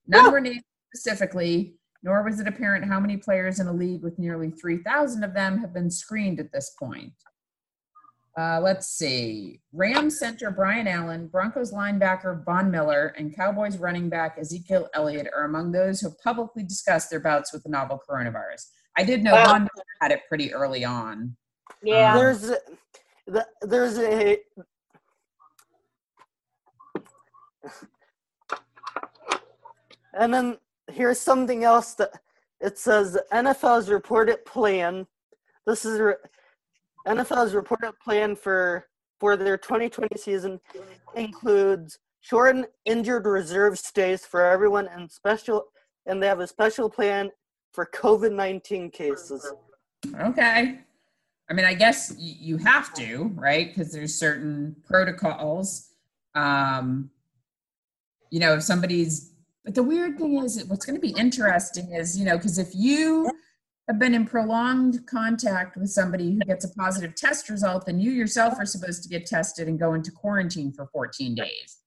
[0.06, 0.30] None Oh.
[0.30, 0.62] were named
[0.94, 5.34] specifically, nor was it apparent how many players in a league with nearly 3,000 of
[5.34, 7.12] them have been screened at this point.
[8.38, 9.60] Uh, let's see.
[9.72, 15.44] Rams center Brian Allen, Broncos linebacker Von Miller, and Cowboys running back Ezekiel Elliott are
[15.44, 18.66] among those who have publicly discussed their bouts with the novel coronavirus.
[18.96, 19.44] I did know Wow.
[19.46, 21.36] Von Miller had it pretty early on.
[21.82, 22.12] Yeah.
[22.12, 22.58] Um, there's a,
[23.26, 24.38] the- there's a
[30.18, 30.58] and then
[30.90, 32.10] here's something else that
[32.60, 35.06] it says NFL's reported plan.
[35.66, 36.14] This is re-
[37.06, 38.86] NFL's reported plan for
[39.18, 40.58] for their 2020 season
[41.14, 45.64] includes shortened injured reserve stays for everyone and special
[46.06, 47.30] and they have a special plan
[47.72, 49.52] for COVID-19 cases.
[50.18, 50.80] Okay.
[51.48, 53.68] I mean, I guess you have to, right?
[53.68, 55.88] Because there's certain protocols.
[56.34, 57.10] Um,
[58.30, 59.32] you know, if somebody's,
[59.64, 62.70] but the weird thing is, what's going to be interesting is, you know, because if
[62.72, 63.28] you
[63.88, 68.12] have been in prolonged contact with somebody who gets a positive test result, then you
[68.12, 71.78] yourself are supposed to get tested and go into quarantine for 14 days.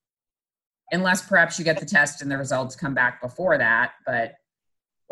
[0.91, 3.93] Unless perhaps you get the test and the results come back before that.
[4.05, 4.33] But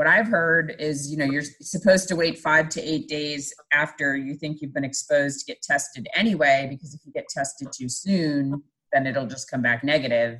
[0.02, 4.16] what I've heard is, you know, you're supposed to wait five to eight days after
[4.16, 7.88] you think you've been exposed to get tested anyway, because if you get tested too
[7.88, 10.40] soon, then it'll just come back negative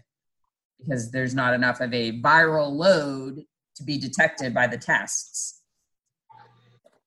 [0.80, 3.44] because there's not enough of a viral load
[3.76, 5.62] to be detected by the tests.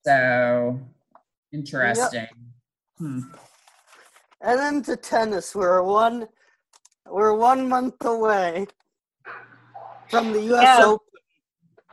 [0.06, 0.78] So
[1.52, 2.28] interesting.
[2.98, 3.18] Hmm.
[4.42, 6.28] And then to tennis, we're one
[7.10, 8.68] we're one month away
[10.08, 10.62] from the U.S.
[10.62, 10.84] Yeah.
[10.84, 11.13] Open.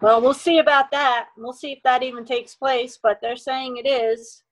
[0.02, 1.28] Well, we'll see about that.
[1.38, 4.44] We'll see if that even takes place, but they're saying it is.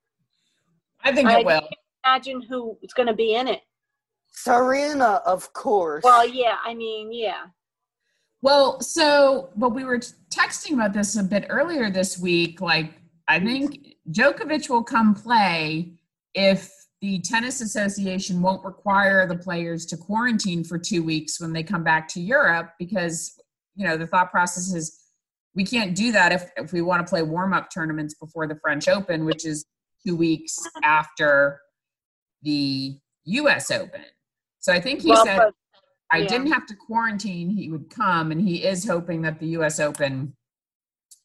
[1.03, 1.67] I think I it will.
[2.05, 3.61] Imagine who is going to be in it.
[4.31, 6.03] Serena, of course.
[6.03, 7.45] Well, yeah, I mean, yeah.
[8.41, 9.99] Well, so, but we were
[10.33, 12.61] texting about this a bit earlier this week.
[12.61, 12.93] Like,
[13.27, 15.93] I think Djokovic will come play
[16.35, 21.63] if the Tennis Association won't require the players to quarantine for two weeks when they
[21.63, 23.39] come back to Europe because,
[23.75, 24.98] you know, the thought process is
[25.55, 28.55] we can't do that if, if we want to play warm up tournaments before the
[28.55, 29.65] French Open, which is
[30.05, 31.59] two weeks after
[32.43, 34.05] the US Open.
[34.59, 35.37] So I think he Well, said.
[35.37, 35.53] but-
[36.11, 37.51] I didn't have to quarantine.
[37.51, 39.79] He would come, and he is hoping that the U.S.
[39.79, 40.35] Open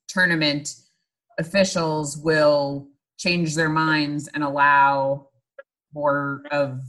[0.09, 0.75] tournament
[1.39, 5.29] officials will change their minds and allow
[5.95, 6.81] more of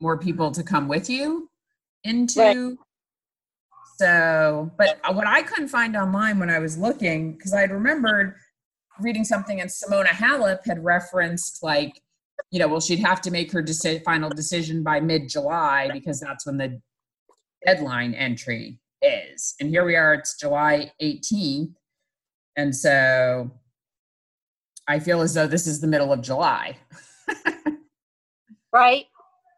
[0.00, 1.48] more people to come with you
[2.02, 2.76] into.
[3.98, 8.34] So, but what I couldn't find online when I was looking, because I'd remembered
[9.00, 12.00] reading something, and Simona Halep had referenced like,
[12.50, 16.46] you know, well, she'd have to make her deci- final decision by mid-July because that's
[16.46, 16.80] when the
[17.64, 19.54] deadline entry is.
[19.60, 21.74] And here we are, it's July 18th.
[22.56, 23.50] And so
[24.86, 26.76] I feel as though this is the middle of July.
[28.72, 29.06] Right?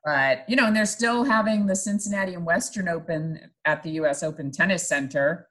[0.04, 4.22] But, you know, and they're still having the Cincinnati and Western Open at the US
[4.22, 5.48] Open Tennis Center.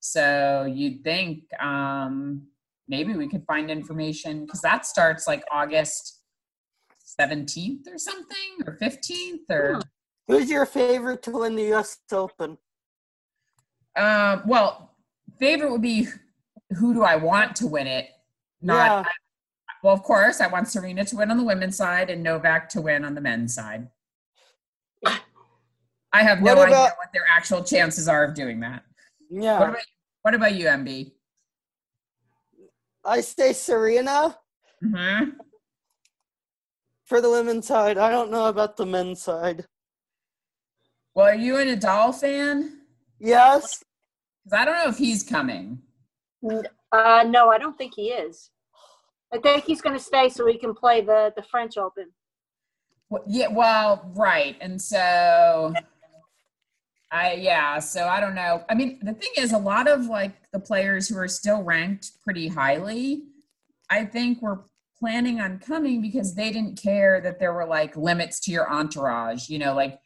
[0.00, 2.46] So you'd think um,
[2.88, 6.20] maybe we could find information because that starts like August
[7.20, 9.80] 17th or something or 15th or.
[10.28, 11.98] Who's your favorite to win the U.S.
[12.10, 12.58] Open?
[13.96, 14.96] Um, well,
[15.38, 16.08] favorite would be
[16.76, 18.08] who do I want to win it?
[18.60, 19.10] Not Yeah.
[19.86, 22.80] Well, of course, I want Serena to win on the women's side and Novak to
[22.80, 23.88] win on the men's side.
[26.12, 28.82] I have no What idea what their actual chances are of doing that.
[29.28, 29.82] What Yeah, about
[30.22, 31.12] what about you, MB?
[33.04, 34.36] I say Serena
[34.82, 35.30] hmm
[37.04, 37.96] for the women's side.
[37.96, 39.66] I don't know about the men's side.
[41.14, 42.80] Well, are you an Nadal fan?
[43.20, 43.84] Yes,
[44.44, 45.78] Because I don't know if he's coming.
[46.90, 48.50] Uh, no, I don't think he is.
[49.32, 52.12] I think he's going to stay so he can play the, the French Open.
[53.10, 54.56] Well, yeah, well, right.
[54.60, 55.72] And so
[57.12, 58.64] I yeah, so I don't know.
[58.68, 62.12] I mean, the thing is a lot of like the players who are still ranked
[62.24, 63.22] pretty highly,
[63.90, 64.64] I think were
[64.98, 69.48] planning on coming because they didn't care that there were like limits to your entourage,
[69.48, 70.00] you know, like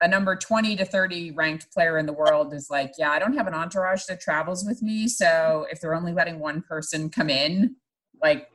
[0.00, 3.36] a number 20 to 30 ranked player in the world is like, yeah, I don't
[3.36, 7.30] have an entourage that travels with me, so if they're only letting one person come
[7.30, 7.76] in,
[8.24, 8.50] like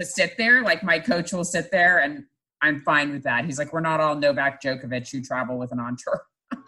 [0.00, 2.24] to sit there, like my coach will sit there and
[2.62, 3.44] I'm fine with that.
[3.44, 6.20] He's like, we're not all Novak Djokovic who travel with an entourage.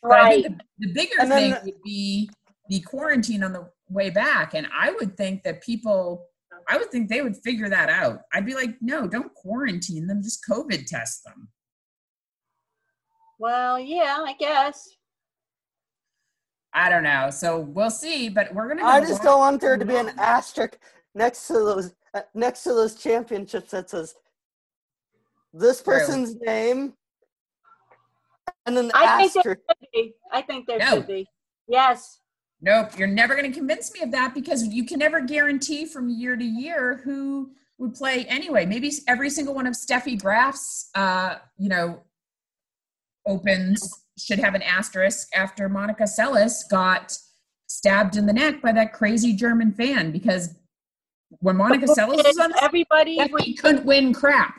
[0.00, 0.44] Right.
[0.44, 2.30] the, the bigger thing would be
[2.68, 4.54] the quarantine on the way back.
[4.54, 6.24] And I would think that people,
[6.68, 8.20] I would think they would figure that out.
[8.32, 11.48] I'd be like, no, don't quarantine them, just COVID test them.
[13.40, 14.88] Well, yeah, I guess.
[16.72, 17.30] I don't know.
[17.30, 18.84] So we'll see, but we're going to.
[18.84, 20.78] I just don't want there to be an asterisk
[21.14, 24.14] next to those uh, next to those championships that says
[25.52, 25.94] this True.
[25.94, 26.94] person's name
[28.66, 29.60] and an I think there asterisk.
[29.68, 30.14] should be.
[30.32, 30.94] I think there No.
[30.96, 31.26] should be.
[31.66, 32.20] Yes.
[32.60, 36.08] Nope, you're never going to convince me of that because you can never guarantee from
[36.10, 38.66] year to year who would play anyway.
[38.66, 42.02] Maybe every single one of Steffi Graf's, uh, you know,
[43.26, 47.16] opens should have an asterisk after Monica Seles got
[47.68, 50.57] stabbed in the neck by that crazy German fan because
[51.40, 54.54] when Monica Seles was on Everybody would Steffi couldn't win crap.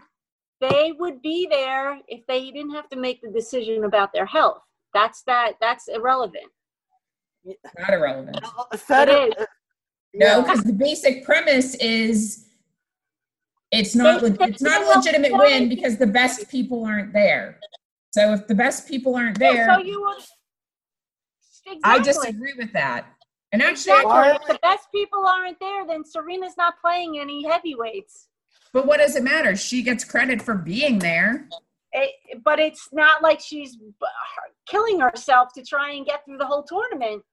[0.62, 4.62] they would be there if they didn't have to make the decision about their health.
[4.94, 5.54] That's that.
[5.62, 6.46] That's irrelevant.
[7.78, 8.40] Not irrelevant.
[8.76, 9.34] Feder- is.
[9.40, 9.46] uh,
[10.14, 12.46] No, because the basic premise is
[13.72, 17.60] it's not it's not a legitimate win because the best people aren't there.
[18.12, 20.18] So if the best people aren't there, So you would.
[21.72, 21.82] Exactly.
[21.84, 23.06] I disagree with that.
[23.52, 24.30] And actually, Exactly.
[24.30, 28.28] If the best people aren't there, then Serena's not playing any heavyweights.
[28.74, 29.56] but what does it matter?
[29.56, 31.48] She gets credit for being there.
[31.92, 33.76] It, but it's not like she's
[34.68, 37.24] killing herself to try and get through the whole tournament.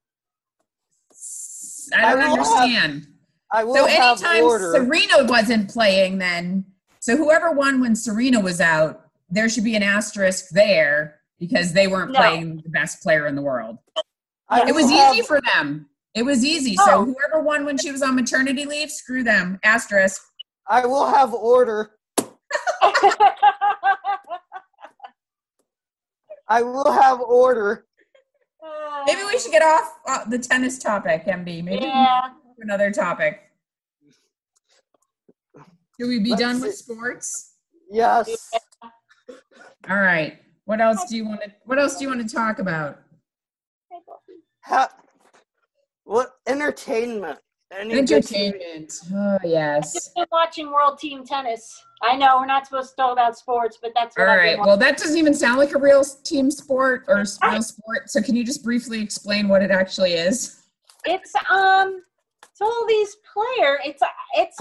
[1.95, 3.07] I don't I will have- understand.
[3.53, 4.73] I will So have anytime order.
[4.73, 6.65] Serena wasn't playing, then
[6.99, 11.87] so whoever won when Serena was out, there should be an asterisk there because they
[11.87, 12.19] weren't No.
[12.19, 13.79] playing the best player in the world.
[14.49, 15.89] I It was will have- easy for them.
[16.17, 16.77] It was easy.
[16.81, 16.87] Oh.
[16.87, 19.61] So whoever won when she was on maternity leave, screw them.
[19.63, 20.21] Asterisk.
[20.67, 21.91] I will have order.
[26.49, 27.85] I will have order.
[29.07, 31.63] Maybe we should get off uh, the tennis topic, MB.
[31.63, 32.31] Maybe Yeah.
[32.59, 33.43] another topic.
[36.01, 37.57] Should we be Let's done with sports?
[37.91, 38.51] Yes.
[39.89, 40.39] All right.
[40.65, 41.53] What else do you want to?
[41.65, 43.01] What else do you want to talk about?
[44.65, 44.91] Ha-
[46.07, 47.39] what entertainment?
[47.77, 48.93] Any Entertainment.
[49.13, 49.89] Oh yes.
[49.89, 51.83] I've just been watching World Team Tennis.
[52.01, 54.57] I know we're not supposed to talk about sports, but that's All I've right.
[54.57, 54.65] been.
[54.65, 58.09] Well, that doesn't even sound like a real team sport or real sport.
[58.09, 60.63] So can you just briefly explain what it actually is?
[61.07, 62.03] It's um,
[62.45, 63.79] it's all these player.
[63.85, 64.03] It's
[64.35, 64.59] it's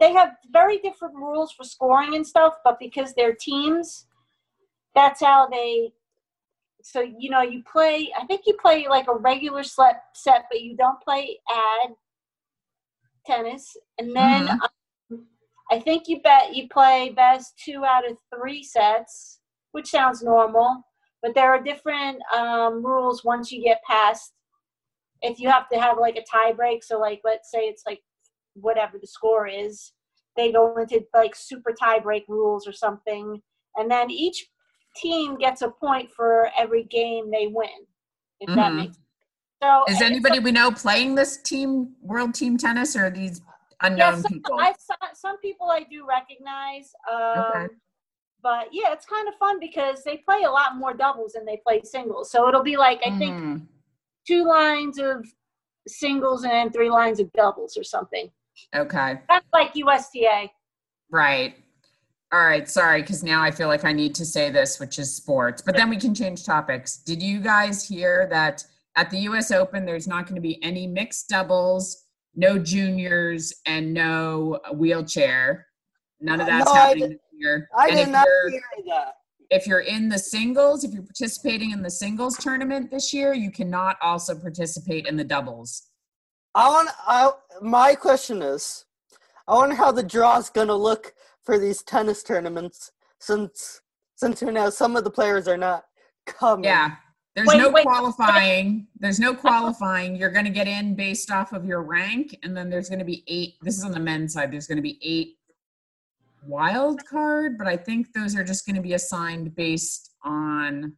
[0.00, 4.06] they have very different rules for scoring and stuff, but because they're teams,
[4.96, 5.92] that's how they.
[6.90, 8.10] So you know, you play.
[8.18, 11.90] I think you play like a regular set, set, but you don't play ad
[13.26, 14.60] tennis, and then Mhm.
[15.10, 15.28] um,
[15.70, 19.40] I think you bet you play best two out of three sets,
[19.72, 20.82] which sounds normal.
[21.20, 24.32] But there are different um, rules once you get past.
[25.20, 28.02] If you have to have like a tie break, so like let's say it's like
[28.54, 29.92] whatever the score is,
[30.36, 33.42] they go into like super tie break rules or something,
[33.76, 34.48] and then each
[35.00, 37.86] team gets a point for every game they win.
[38.40, 38.76] If that Mhm.
[38.76, 38.98] makes
[39.62, 39.84] so.
[39.88, 43.40] Is anybody we know playing this team world team tennis or are these
[43.82, 44.60] unknown yeah, some, people?
[44.60, 46.94] I, some, some people I do recognize.
[47.10, 47.66] Um, Okay.
[48.40, 51.56] But yeah, it's kind of fun because they play a lot more doubles than they
[51.56, 52.30] play singles.
[52.30, 53.66] So it'll be like I think Mm.
[54.26, 55.26] two lines of
[55.88, 58.30] singles and then three lines of doubles or something.
[58.76, 59.20] Okay.
[59.28, 60.50] That's like USTA.
[61.10, 61.56] Right.
[62.32, 62.68] All right.
[62.68, 65.62] Sorry, because now I feel like I need to say this, which is sports.
[65.62, 66.98] But then we can change topics.
[66.98, 68.64] Did you guys hear that
[68.96, 69.50] at the U.S.
[69.50, 72.04] Open, there's not going to be any mixed doubles,
[72.34, 75.66] no juniors, and no wheelchair?
[76.20, 77.68] None of uh, that's No, I happening did- this year.
[77.74, 79.14] I and did not hear that.
[79.50, 83.50] if you're in the singles, if you're participating in the singles tournament this year, you
[83.50, 85.84] cannot also participate in the doubles.
[86.54, 86.90] I want.
[87.06, 87.30] I
[87.62, 88.84] my question is,
[89.46, 91.14] I wonder how the draw is gonna look
[91.48, 93.80] for these tennis tournaments since
[94.16, 95.84] since you know some of the players are not
[96.26, 96.64] coming.
[96.64, 96.96] Yeah.
[97.34, 98.86] There's Wait, no wait, qualifying.
[98.98, 100.16] There's no qualifying.
[100.16, 103.04] You're going to get in based off of your rank, and then there's going to
[103.04, 103.54] be eight.
[103.62, 104.52] This is on the men's side.
[104.52, 105.38] There's going to be eight
[106.44, 110.94] wild card, but I think those are just going to be assigned based on,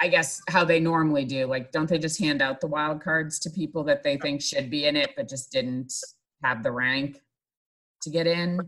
[0.00, 1.46] I guess, how they normally do.
[1.46, 4.68] Like, don't they just hand out the wild cards to people that they think should
[4.68, 5.94] be in it, but just didn't
[6.42, 7.21] have the rank
[8.02, 8.60] to get in?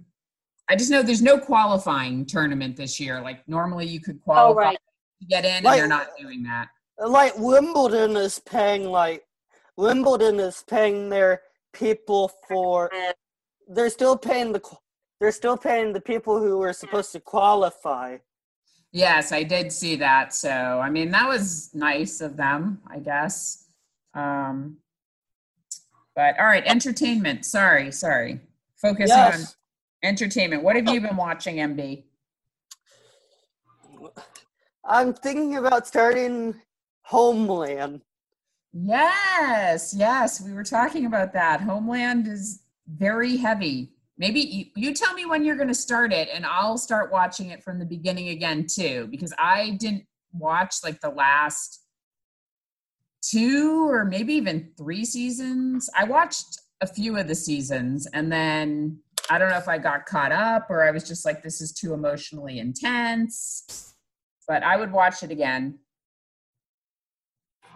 [0.69, 3.21] I just know there's no qualifying tournament this year.
[3.21, 4.79] Like normally you could qualify Oh, right.
[5.21, 6.69] to get in, and they're not doing that.
[6.99, 9.25] Like Wimbledon is paying like
[9.77, 12.91] Wimbledon is paying their people for.
[13.69, 14.63] They're still paying the.
[15.21, 18.19] They're still paying the people who were supposed to qualify.
[18.93, 20.33] Yes, I did see that.
[20.35, 23.67] So I mean, that was nice of them, I guess.
[24.15, 24.77] Um,
[26.15, 27.45] but all right, entertainment.
[27.45, 28.41] Sorry, sorry.
[28.85, 29.41] Focus on
[30.03, 30.63] entertainment.
[30.63, 32.05] What have you been watching, MB?
[34.85, 36.61] I'm thinking about starting
[37.01, 38.03] Homeland.
[38.75, 41.63] Yes, yes, we were talking about that.
[41.63, 43.95] Homeland is very heavy.
[44.19, 47.49] maybe you, you tell me when you're going to start it and I'll start watching
[47.49, 50.05] it from the beginning again too because I didn't
[50.35, 51.81] watch like the last
[53.23, 55.89] two or maybe even three seasons.
[55.99, 58.99] I watched a few of the seasons and then
[59.31, 61.73] I don't know if I got caught up or I was just like this is
[61.73, 63.95] too emotionally intense.
[64.47, 65.79] But I would watch it again.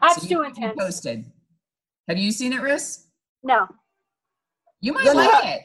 [0.03, 0.79] That's So too you keep me intense.
[0.79, 1.25] Posted.
[2.07, 3.07] Have you seen it, Ris?
[3.43, 3.67] No,
[4.83, 5.63] You might Then like how- it.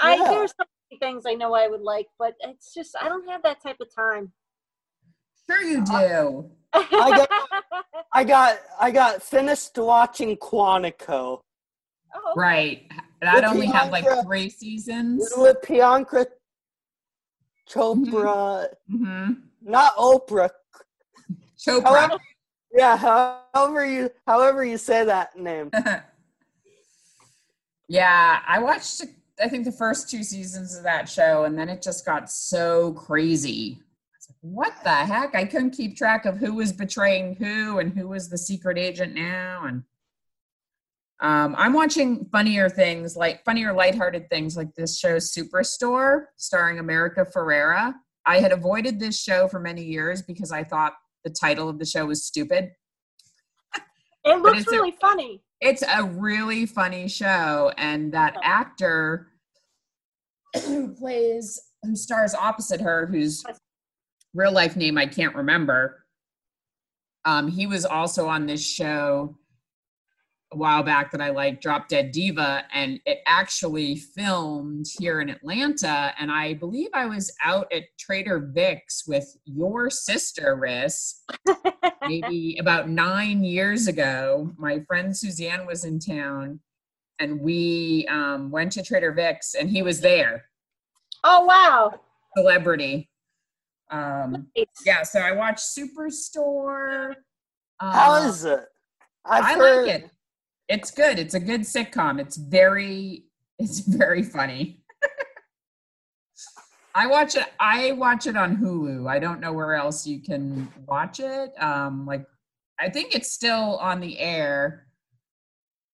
[0.00, 0.24] I Yeah.
[0.30, 3.42] there's so many things I know I would like, but it's just I don't have
[3.44, 4.32] that type of time.
[5.48, 6.50] Sure you uh, do.
[6.72, 7.28] I got
[8.12, 11.40] I got I got finished watching Quantico
[12.14, 12.90] oh, Right.
[13.20, 15.32] That With only had like three seasons.
[15.36, 16.26] with Priyanka
[17.68, 20.50] Chopra, hmm not Oprah.
[21.58, 21.84] Chopra.
[21.84, 22.18] However,
[22.72, 22.96] yeah,
[23.54, 25.70] however you however you say that name.
[27.88, 29.02] yeah, I watched
[29.42, 32.92] I think the first two seasons of that show and then it just got so
[32.92, 33.78] crazy.
[34.28, 35.34] Like, what the heck?
[35.34, 39.14] I couldn't keep track of who was betraying who and who was the secret agent
[39.14, 39.82] now and
[41.24, 47.24] um, I'm watching funnier things like funnier lighthearted things like this show Superstore starring America
[47.24, 47.94] Ferrera.
[48.26, 50.92] I had avoided this show for many years because I thought
[51.24, 52.72] the title of the show was stupid.
[54.24, 55.42] it looks it's a- really funny.
[55.62, 59.28] It's a really funny show, and that actor
[60.66, 63.42] who plays, who stars opposite her, whose
[64.34, 66.04] real life name I can't remember,
[67.24, 69.38] um, he was also on this show
[70.54, 75.28] a while back that I like, Drop Dead Diva, and it actually filmed here in
[75.28, 76.14] Atlanta.
[76.18, 81.22] And I believe I was out at Trader Vic's with your sister, Ris,
[82.06, 84.52] maybe about nine years ago.
[84.56, 86.60] My friend Suzanne was in town,
[87.18, 90.44] and we um, went to Trader Vic's, and he was there,
[91.24, 92.00] Oh wow.
[92.36, 93.10] celebrity.
[93.90, 94.66] Um, Nice.
[94.86, 97.14] yeah, so I watched Superstore.
[97.80, 98.60] How Uh, is it?
[99.26, 100.10] I've I heard, like it.
[100.68, 101.18] It's good.
[101.18, 102.20] It's a good sitcom.
[102.20, 103.24] It's very
[103.58, 104.82] it's very funny.
[106.94, 109.08] I watch it I watch it on Hulu.
[109.08, 111.52] I don't know where else you can watch it.
[111.62, 112.24] Um like
[112.80, 114.86] I think it's still on the air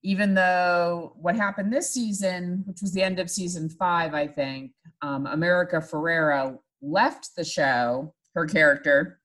[0.03, 4.73] even though what happened this season, which was the end of season 5, I think,
[5.03, 9.20] um America Ferrera left the show, her character,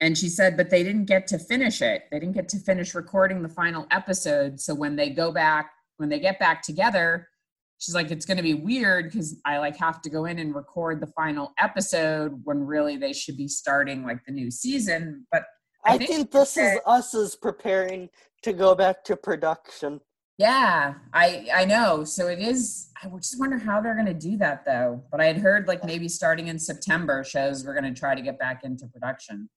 [0.00, 2.04] and she said, but they didn't get to finish it.
[2.10, 4.60] They didn't get to finish recording the final episode.
[4.60, 7.28] So when they go back, when they get back together,
[7.78, 10.54] she's like, it's going to be weird because I like have to go in and
[10.54, 15.26] record the final episode when really they should be starting like the new season.
[15.32, 15.42] But
[15.84, 18.08] I I think think this is us as preparing
[18.42, 20.00] to go back to production.
[20.38, 22.04] yeah, I I know.
[22.04, 22.90] So it is.
[23.02, 25.02] I just wonder how they're going to do that though.
[25.10, 28.22] But I had heard like maybe starting in September shows we're going to try to
[28.22, 29.48] get back into production.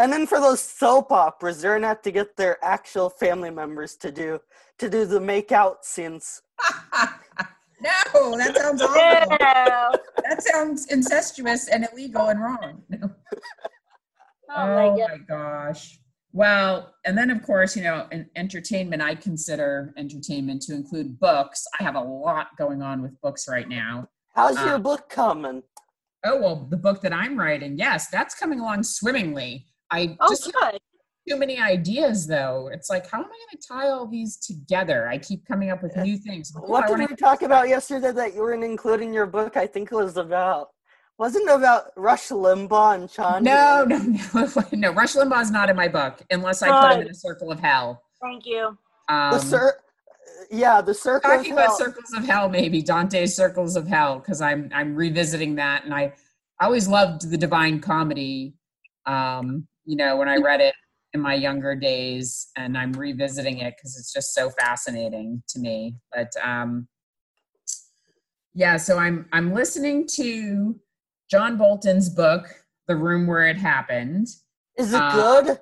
[0.00, 4.10] And then for those soap operas, they're not to get their actual family members to
[4.10, 4.40] do
[4.78, 6.40] to do the make out scenes.
[7.82, 9.36] no, that sounds awful.
[9.38, 9.90] Yeah.
[10.26, 12.82] That sounds incestuous and illegal and wrong.
[12.88, 13.10] No.
[14.52, 15.20] Oh my god.
[15.28, 16.00] gosh.
[16.32, 21.64] Well, and then of course, you know, in entertainment, I consider entertainment to include books.
[21.78, 24.08] I have a lot going on with books right now.
[24.34, 25.62] How's Uh, your book coming?
[26.24, 29.66] Oh, well, the book that I'm writing, yes, that's coming along swimmingly.
[29.90, 30.80] I Oh just have good.
[31.28, 32.70] too many ideas though.
[32.72, 35.08] It's like, how am I going to tie all these together?
[35.08, 36.52] I keep coming up with new things.
[36.56, 39.56] Oh, What did we talk about yesterday that you weren't including in your book?
[39.56, 40.68] I think it was about
[41.18, 43.44] wasn't it about Rush Limbaugh and Sean?
[43.44, 44.92] No, no, no, no.
[44.92, 48.02] Rush Limbaugh's not in my book unless I put him in a circle of hell.
[48.22, 48.78] Thank you.
[49.10, 49.80] Um, The cir-
[50.50, 51.30] yeah, the circle.
[51.30, 55.56] of talking about circles of hell, maybe Dante's Circles of Hell, because I'm I'm revisiting
[55.56, 56.14] that, and I
[56.58, 58.54] I always loved the Divine Comedy.
[59.06, 60.74] Um, you know, when I read it
[61.14, 65.96] in my younger days, and I'm revisiting it because it's just so fascinating to me.
[66.14, 66.86] But um,
[68.54, 70.78] yeah, so I'm I'm listening to
[71.28, 72.46] John Bolton's book,
[72.86, 74.28] The Room Where It Happened.
[74.78, 75.58] Is it uh, good?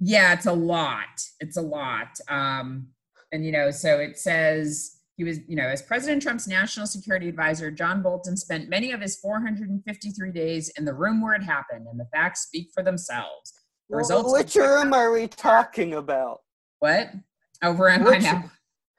[0.00, 1.22] Yeah, it's a lot.
[1.38, 2.18] It's a lot.
[2.28, 2.88] Um,
[3.30, 7.28] and you know, so it says he was, you know, as President Trump's national security
[7.28, 11.86] advisor, John Bolton spent many of his 453 days in the room where it happened,
[11.90, 13.52] and the facts speak for themselves.
[13.90, 14.32] The results.
[14.32, 16.38] Which room are we talking about?
[16.78, 17.10] What?
[17.62, 18.44] Over in Which- know.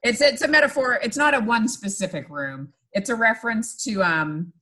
[0.03, 0.99] It's it's a metaphor.
[1.01, 2.71] It's not a one specific room.
[2.93, 4.53] It's a reference to um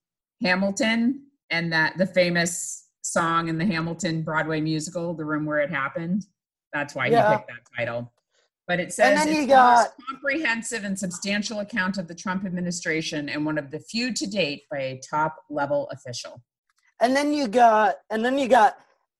[0.41, 5.71] Hamilton and that the famous song in the Hamilton Broadway musical, The Room Where It
[5.71, 6.23] Happened.
[6.71, 7.31] That's why Yeah.
[7.31, 8.13] he picked that title.
[8.69, 13.27] But it says it's you the most comprehensive and substantial account of the Trump administration
[13.27, 16.43] and one of the few to date by a top level official.
[17.01, 18.77] And then you got and then you got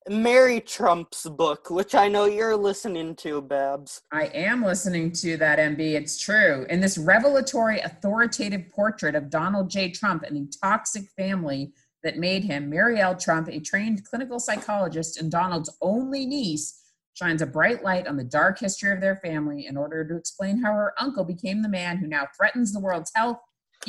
[0.07, 4.03] Mary Trump's book, which I know you're listening to, Babs.
[4.11, 5.79] I am listening to that, MB.
[5.79, 6.67] It's true.
[6.69, 9.89] In this revelatory, authoritative portrait of Donald J.
[9.89, 11.73] Trump and the toxic family
[12.03, 13.15] that made him, Mary L.
[13.15, 16.78] Trump, a trained clinical psychologist and Donald's only niece,
[17.19, 20.61] shines a bright light on the dark history of their family in order to explain
[20.61, 23.39] how her uncle became the man who now threatens the world's health,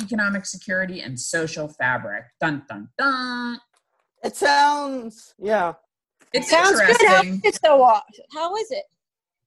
[0.01, 2.25] economic security, and social fabric.
[2.41, 3.59] Dun dun dun.
[4.23, 5.73] It sounds yeah.
[6.33, 6.95] It's Sounds good.
[7.07, 7.41] How interesting.
[7.43, 8.03] is it so off?
[8.33, 8.83] How is it?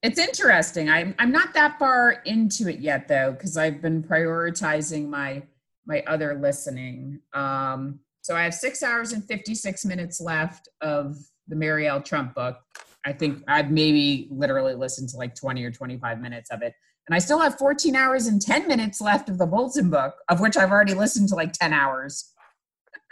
[0.03, 0.91] It's interesting.
[0.91, 5.43] I'm I'm not that far into it yet though, because I've been prioritizing my
[5.87, 7.21] my other listening.
[7.33, 11.17] Um, so I have six hours and 56 minutes left of
[11.47, 12.01] the Mary L.
[12.01, 12.57] Trump book.
[13.05, 16.75] I think I've maybe literally listened to like 20 or 25 minutes of it.
[17.07, 20.41] And I still have 14 hours and 10 minutes left of the Bolton book, of
[20.41, 22.33] which I've already listened to like 10 hours.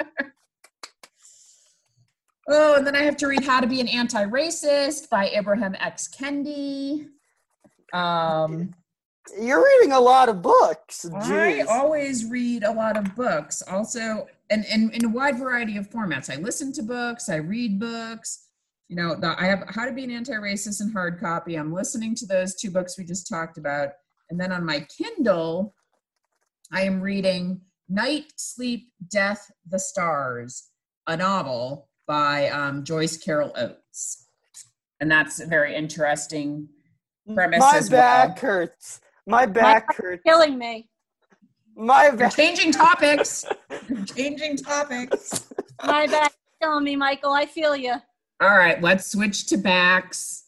[2.49, 6.09] oh, and then I have to read How to Be an Anti-Racist by Ibram X.
[6.09, 7.09] Kendi.
[7.93, 8.72] Um,
[9.38, 11.05] You're reading a lot of books.
[11.14, 16.34] I always read a lot of books, also, and in a wide variety of formats.
[16.34, 18.49] I listen to books, I read books.
[18.93, 21.55] You know, the, I have How to Be an Anti-Racist in hard copy.
[21.55, 23.88] I'm listening to those two books we just talked about,
[24.28, 25.74] and then on my Kindle,
[26.70, 30.68] I am reading Night, Sleep, Death, the Stars,
[31.07, 34.28] a novel by um, Joyce Carol Oates,
[35.01, 36.68] and that's a very interesting
[37.32, 38.28] premise My as well.
[38.28, 39.01] back hurts.
[39.26, 40.22] My back hurts.
[40.22, 40.90] Killing me.
[41.74, 43.47] My You're changing topics.
[43.88, 45.49] You're changing topics.
[45.82, 47.32] My back killing me, Michael.
[47.32, 47.95] I feel you.
[48.43, 50.47] All right, let's switch to backs.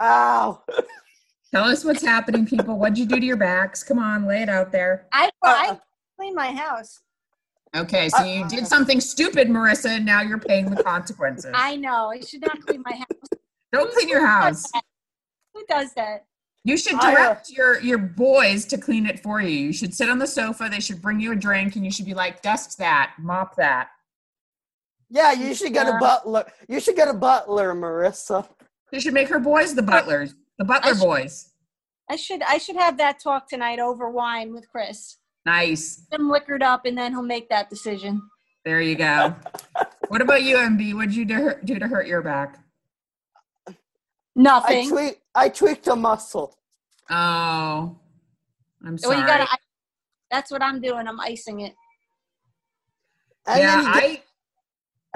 [0.00, 0.62] Ow.
[1.52, 2.78] Tell us what's happening, people.
[2.78, 3.82] What'd you do to your backs?
[3.82, 5.06] Come on, lay it out there.
[5.12, 5.80] I Uh, I
[6.16, 7.00] clean my house.
[7.76, 11.50] Okay, so you did something stupid, Marissa, and now you're paying the consequences.
[11.54, 12.10] I know.
[12.10, 13.40] I should not clean my house.
[13.72, 14.64] Don't clean your house.
[15.52, 16.24] Who does that?
[16.64, 19.50] You should I, uh, direct your your boys to clean it for you.
[19.50, 20.68] You should sit on the sofa.
[20.70, 23.90] They should bring you a drink, and you should be like, dust that, mop that.
[25.10, 26.44] Yeah, you should get a butler.
[26.68, 28.46] You should get a butler, Marissa.
[28.92, 31.50] You should make her boys the butlers, the butler I should- boys.
[32.10, 35.18] I should I should have that talk tonight over wine with Chris.
[35.44, 36.06] Nice.
[36.10, 38.22] Get him liquored up, and then he'll make that decision.
[38.64, 39.34] There you go.
[40.08, 40.94] what about you, MB?
[40.94, 42.58] What'd you do, do to hurt your back?
[43.68, 43.74] I
[44.36, 45.14] Nothing.
[45.34, 46.56] I tweaked a muscle.
[47.10, 47.98] Oh,
[48.86, 49.16] I'm sorry.
[49.16, 49.44] well, you gotta.
[49.50, 49.56] I,
[50.30, 51.06] that's what I'm doing.
[51.06, 51.74] I'm icing it.
[53.46, 54.22] And yeah, then you get, I.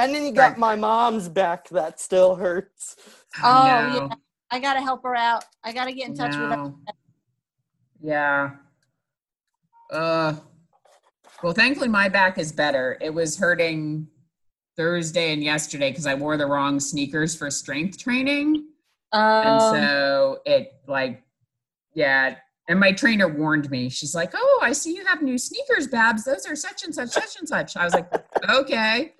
[0.04, 0.58] and then you got Right.
[0.58, 2.96] my mom's back that still hurts.
[3.42, 4.08] Oh, I yeah.
[4.50, 5.44] I gotta help her out.
[5.64, 6.72] I gotta get in touch with her.
[8.02, 8.50] Yeah.
[9.90, 10.34] Uh.
[11.42, 12.96] Well, thankfully, my back is better.
[13.00, 14.06] It was hurting
[14.76, 18.66] Thursday and yesterday because I wore the wrong sneakers for strength training,
[19.12, 21.22] and Um, so it like,
[21.94, 22.36] yeah.
[22.68, 23.88] And my trainer warned me.
[23.88, 26.24] She's like, "Oh, I see you have new sneakers, Babs.
[26.24, 28.08] Those are such and such, such and such." I was like,
[28.48, 29.14] "Okay."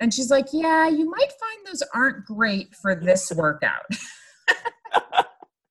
[0.00, 3.84] And she's like, "Yeah, you might find those aren't great for this workout."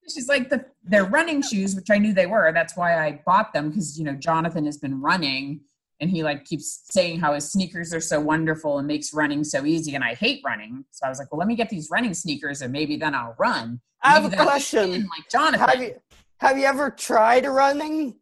[0.10, 2.52] she's like, the, "They're running shoes, which I knew they were.
[2.54, 5.62] That's why I bought them because you know Jonathan has been running,
[6.00, 9.66] and he like keeps saying how his sneakers are so wonderful and makes running so
[9.66, 10.86] easy, and I hate running.
[10.92, 13.36] So I was like, well, let me get these running sneakers, and maybe then I'll
[13.40, 13.82] run.
[14.02, 14.92] I have a question.
[14.92, 15.96] Like Jonathan, Have you
[16.40, 18.16] have you ever tried running?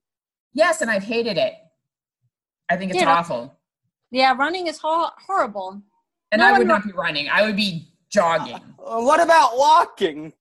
[0.53, 1.53] yes, and I've hated it.
[2.69, 3.13] I think it's Yeah.
[3.13, 3.57] awful.
[4.11, 5.81] Yeah, running is hor- horrible.
[6.31, 7.29] And No I would wa- not be running.
[7.29, 8.55] I would be jogging.
[8.55, 10.33] Uh, What about walking?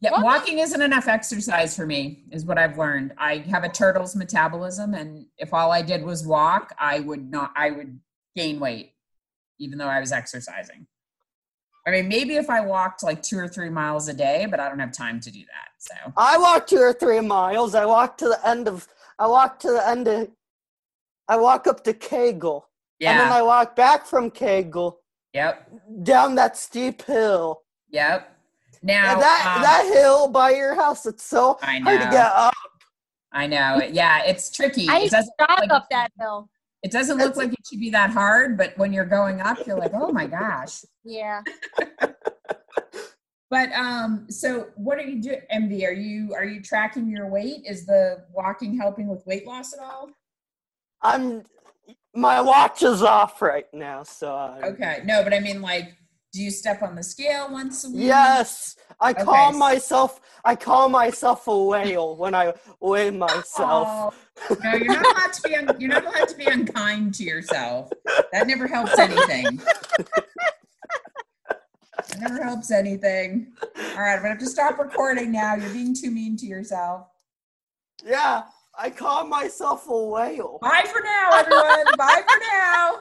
[0.00, 0.22] Yeah, What?
[0.24, 3.14] walking isn't enough exercise for me, is what I've learned.
[3.16, 7.52] I have a turtle's metabolism, and if all I did was walk, I would not.
[7.56, 7.98] I would
[8.36, 8.92] gain weight,
[9.58, 10.86] even though I was exercising.
[11.86, 14.68] I mean, maybe if I walked like two or three miles a day, but I
[14.68, 15.68] don't have time to do that.
[15.78, 17.74] So I walk two or three miles.
[17.74, 18.86] I walk to the end of.
[19.18, 20.28] I walk to the end of.
[21.28, 22.68] I walk up to Kegel,
[23.00, 25.00] and then I walk back from Kegel
[25.32, 25.68] yep,
[26.02, 27.62] down that steep hill.
[27.90, 28.30] yep.
[28.82, 32.10] Now And that um, that hill by your house, it's so I hard to know.
[32.10, 32.54] get up.
[33.32, 33.80] I know.
[33.90, 34.88] Yeah, it's tricky.
[34.88, 36.48] I It used to doesn't jog like up that hill.
[36.82, 39.78] It doesn't look like it should be that hard, but when you're going up, you're
[39.78, 40.84] like, oh my gosh.
[41.06, 41.42] Yeah.
[43.50, 45.86] But um, so what are you doing, MB?
[45.86, 47.62] Are you are you tracking your weight?
[47.64, 50.10] Is the walking helping with weight loss at all?
[51.02, 51.44] I'm.
[52.14, 54.34] My watch is off right now, so.
[54.34, 55.94] I'm- Okay, no, but I mean, like,
[56.32, 57.98] Do you step on the scale once a week?
[58.02, 60.20] Yes, I Okay, call myself.
[60.44, 64.16] I call myself a whale when I weigh myself.
[64.50, 65.54] Oh, no, you're not allowed to be.
[65.54, 67.88] Un- you're not allowed to be unkind to yourself.
[68.32, 69.60] That never helps anything.
[71.48, 73.52] That never helps anything.
[73.62, 75.54] All right, I'm gonna have to stop recording now.
[75.54, 77.06] You're being too mean to yourself.
[78.04, 78.42] Yeah,
[78.76, 80.58] I call myself a whale.
[80.60, 81.84] Bye for now, everyone.
[81.98, 82.98] Bye for now.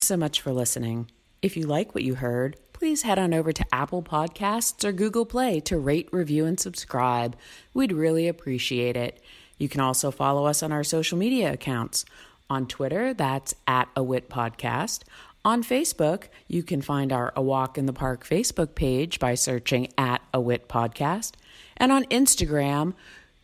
[0.00, 1.10] so much for listening.
[1.40, 5.24] If you like what you heard, please head on over to Apple Podcasts or Google
[5.24, 7.36] Play to rate, review, and subscribe.
[7.74, 9.22] We'd really appreciate it.
[9.56, 12.04] You can also follow us on our social media accounts.
[12.50, 15.02] On Twitter, that's at a wit podcast.
[15.44, 19.92] On Facebook, you can find our A Walk in the Park Facebook page by searching
[19.96, 21.32] at a wit podcast.
[21.76, 22.94] And on Instagram,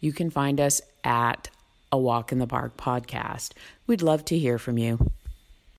[0.05, 1.49] you can find us at
[1.91, 3.53] a Walk in the Park podcast.
[3.87, 5.11] We'd love to hear from you.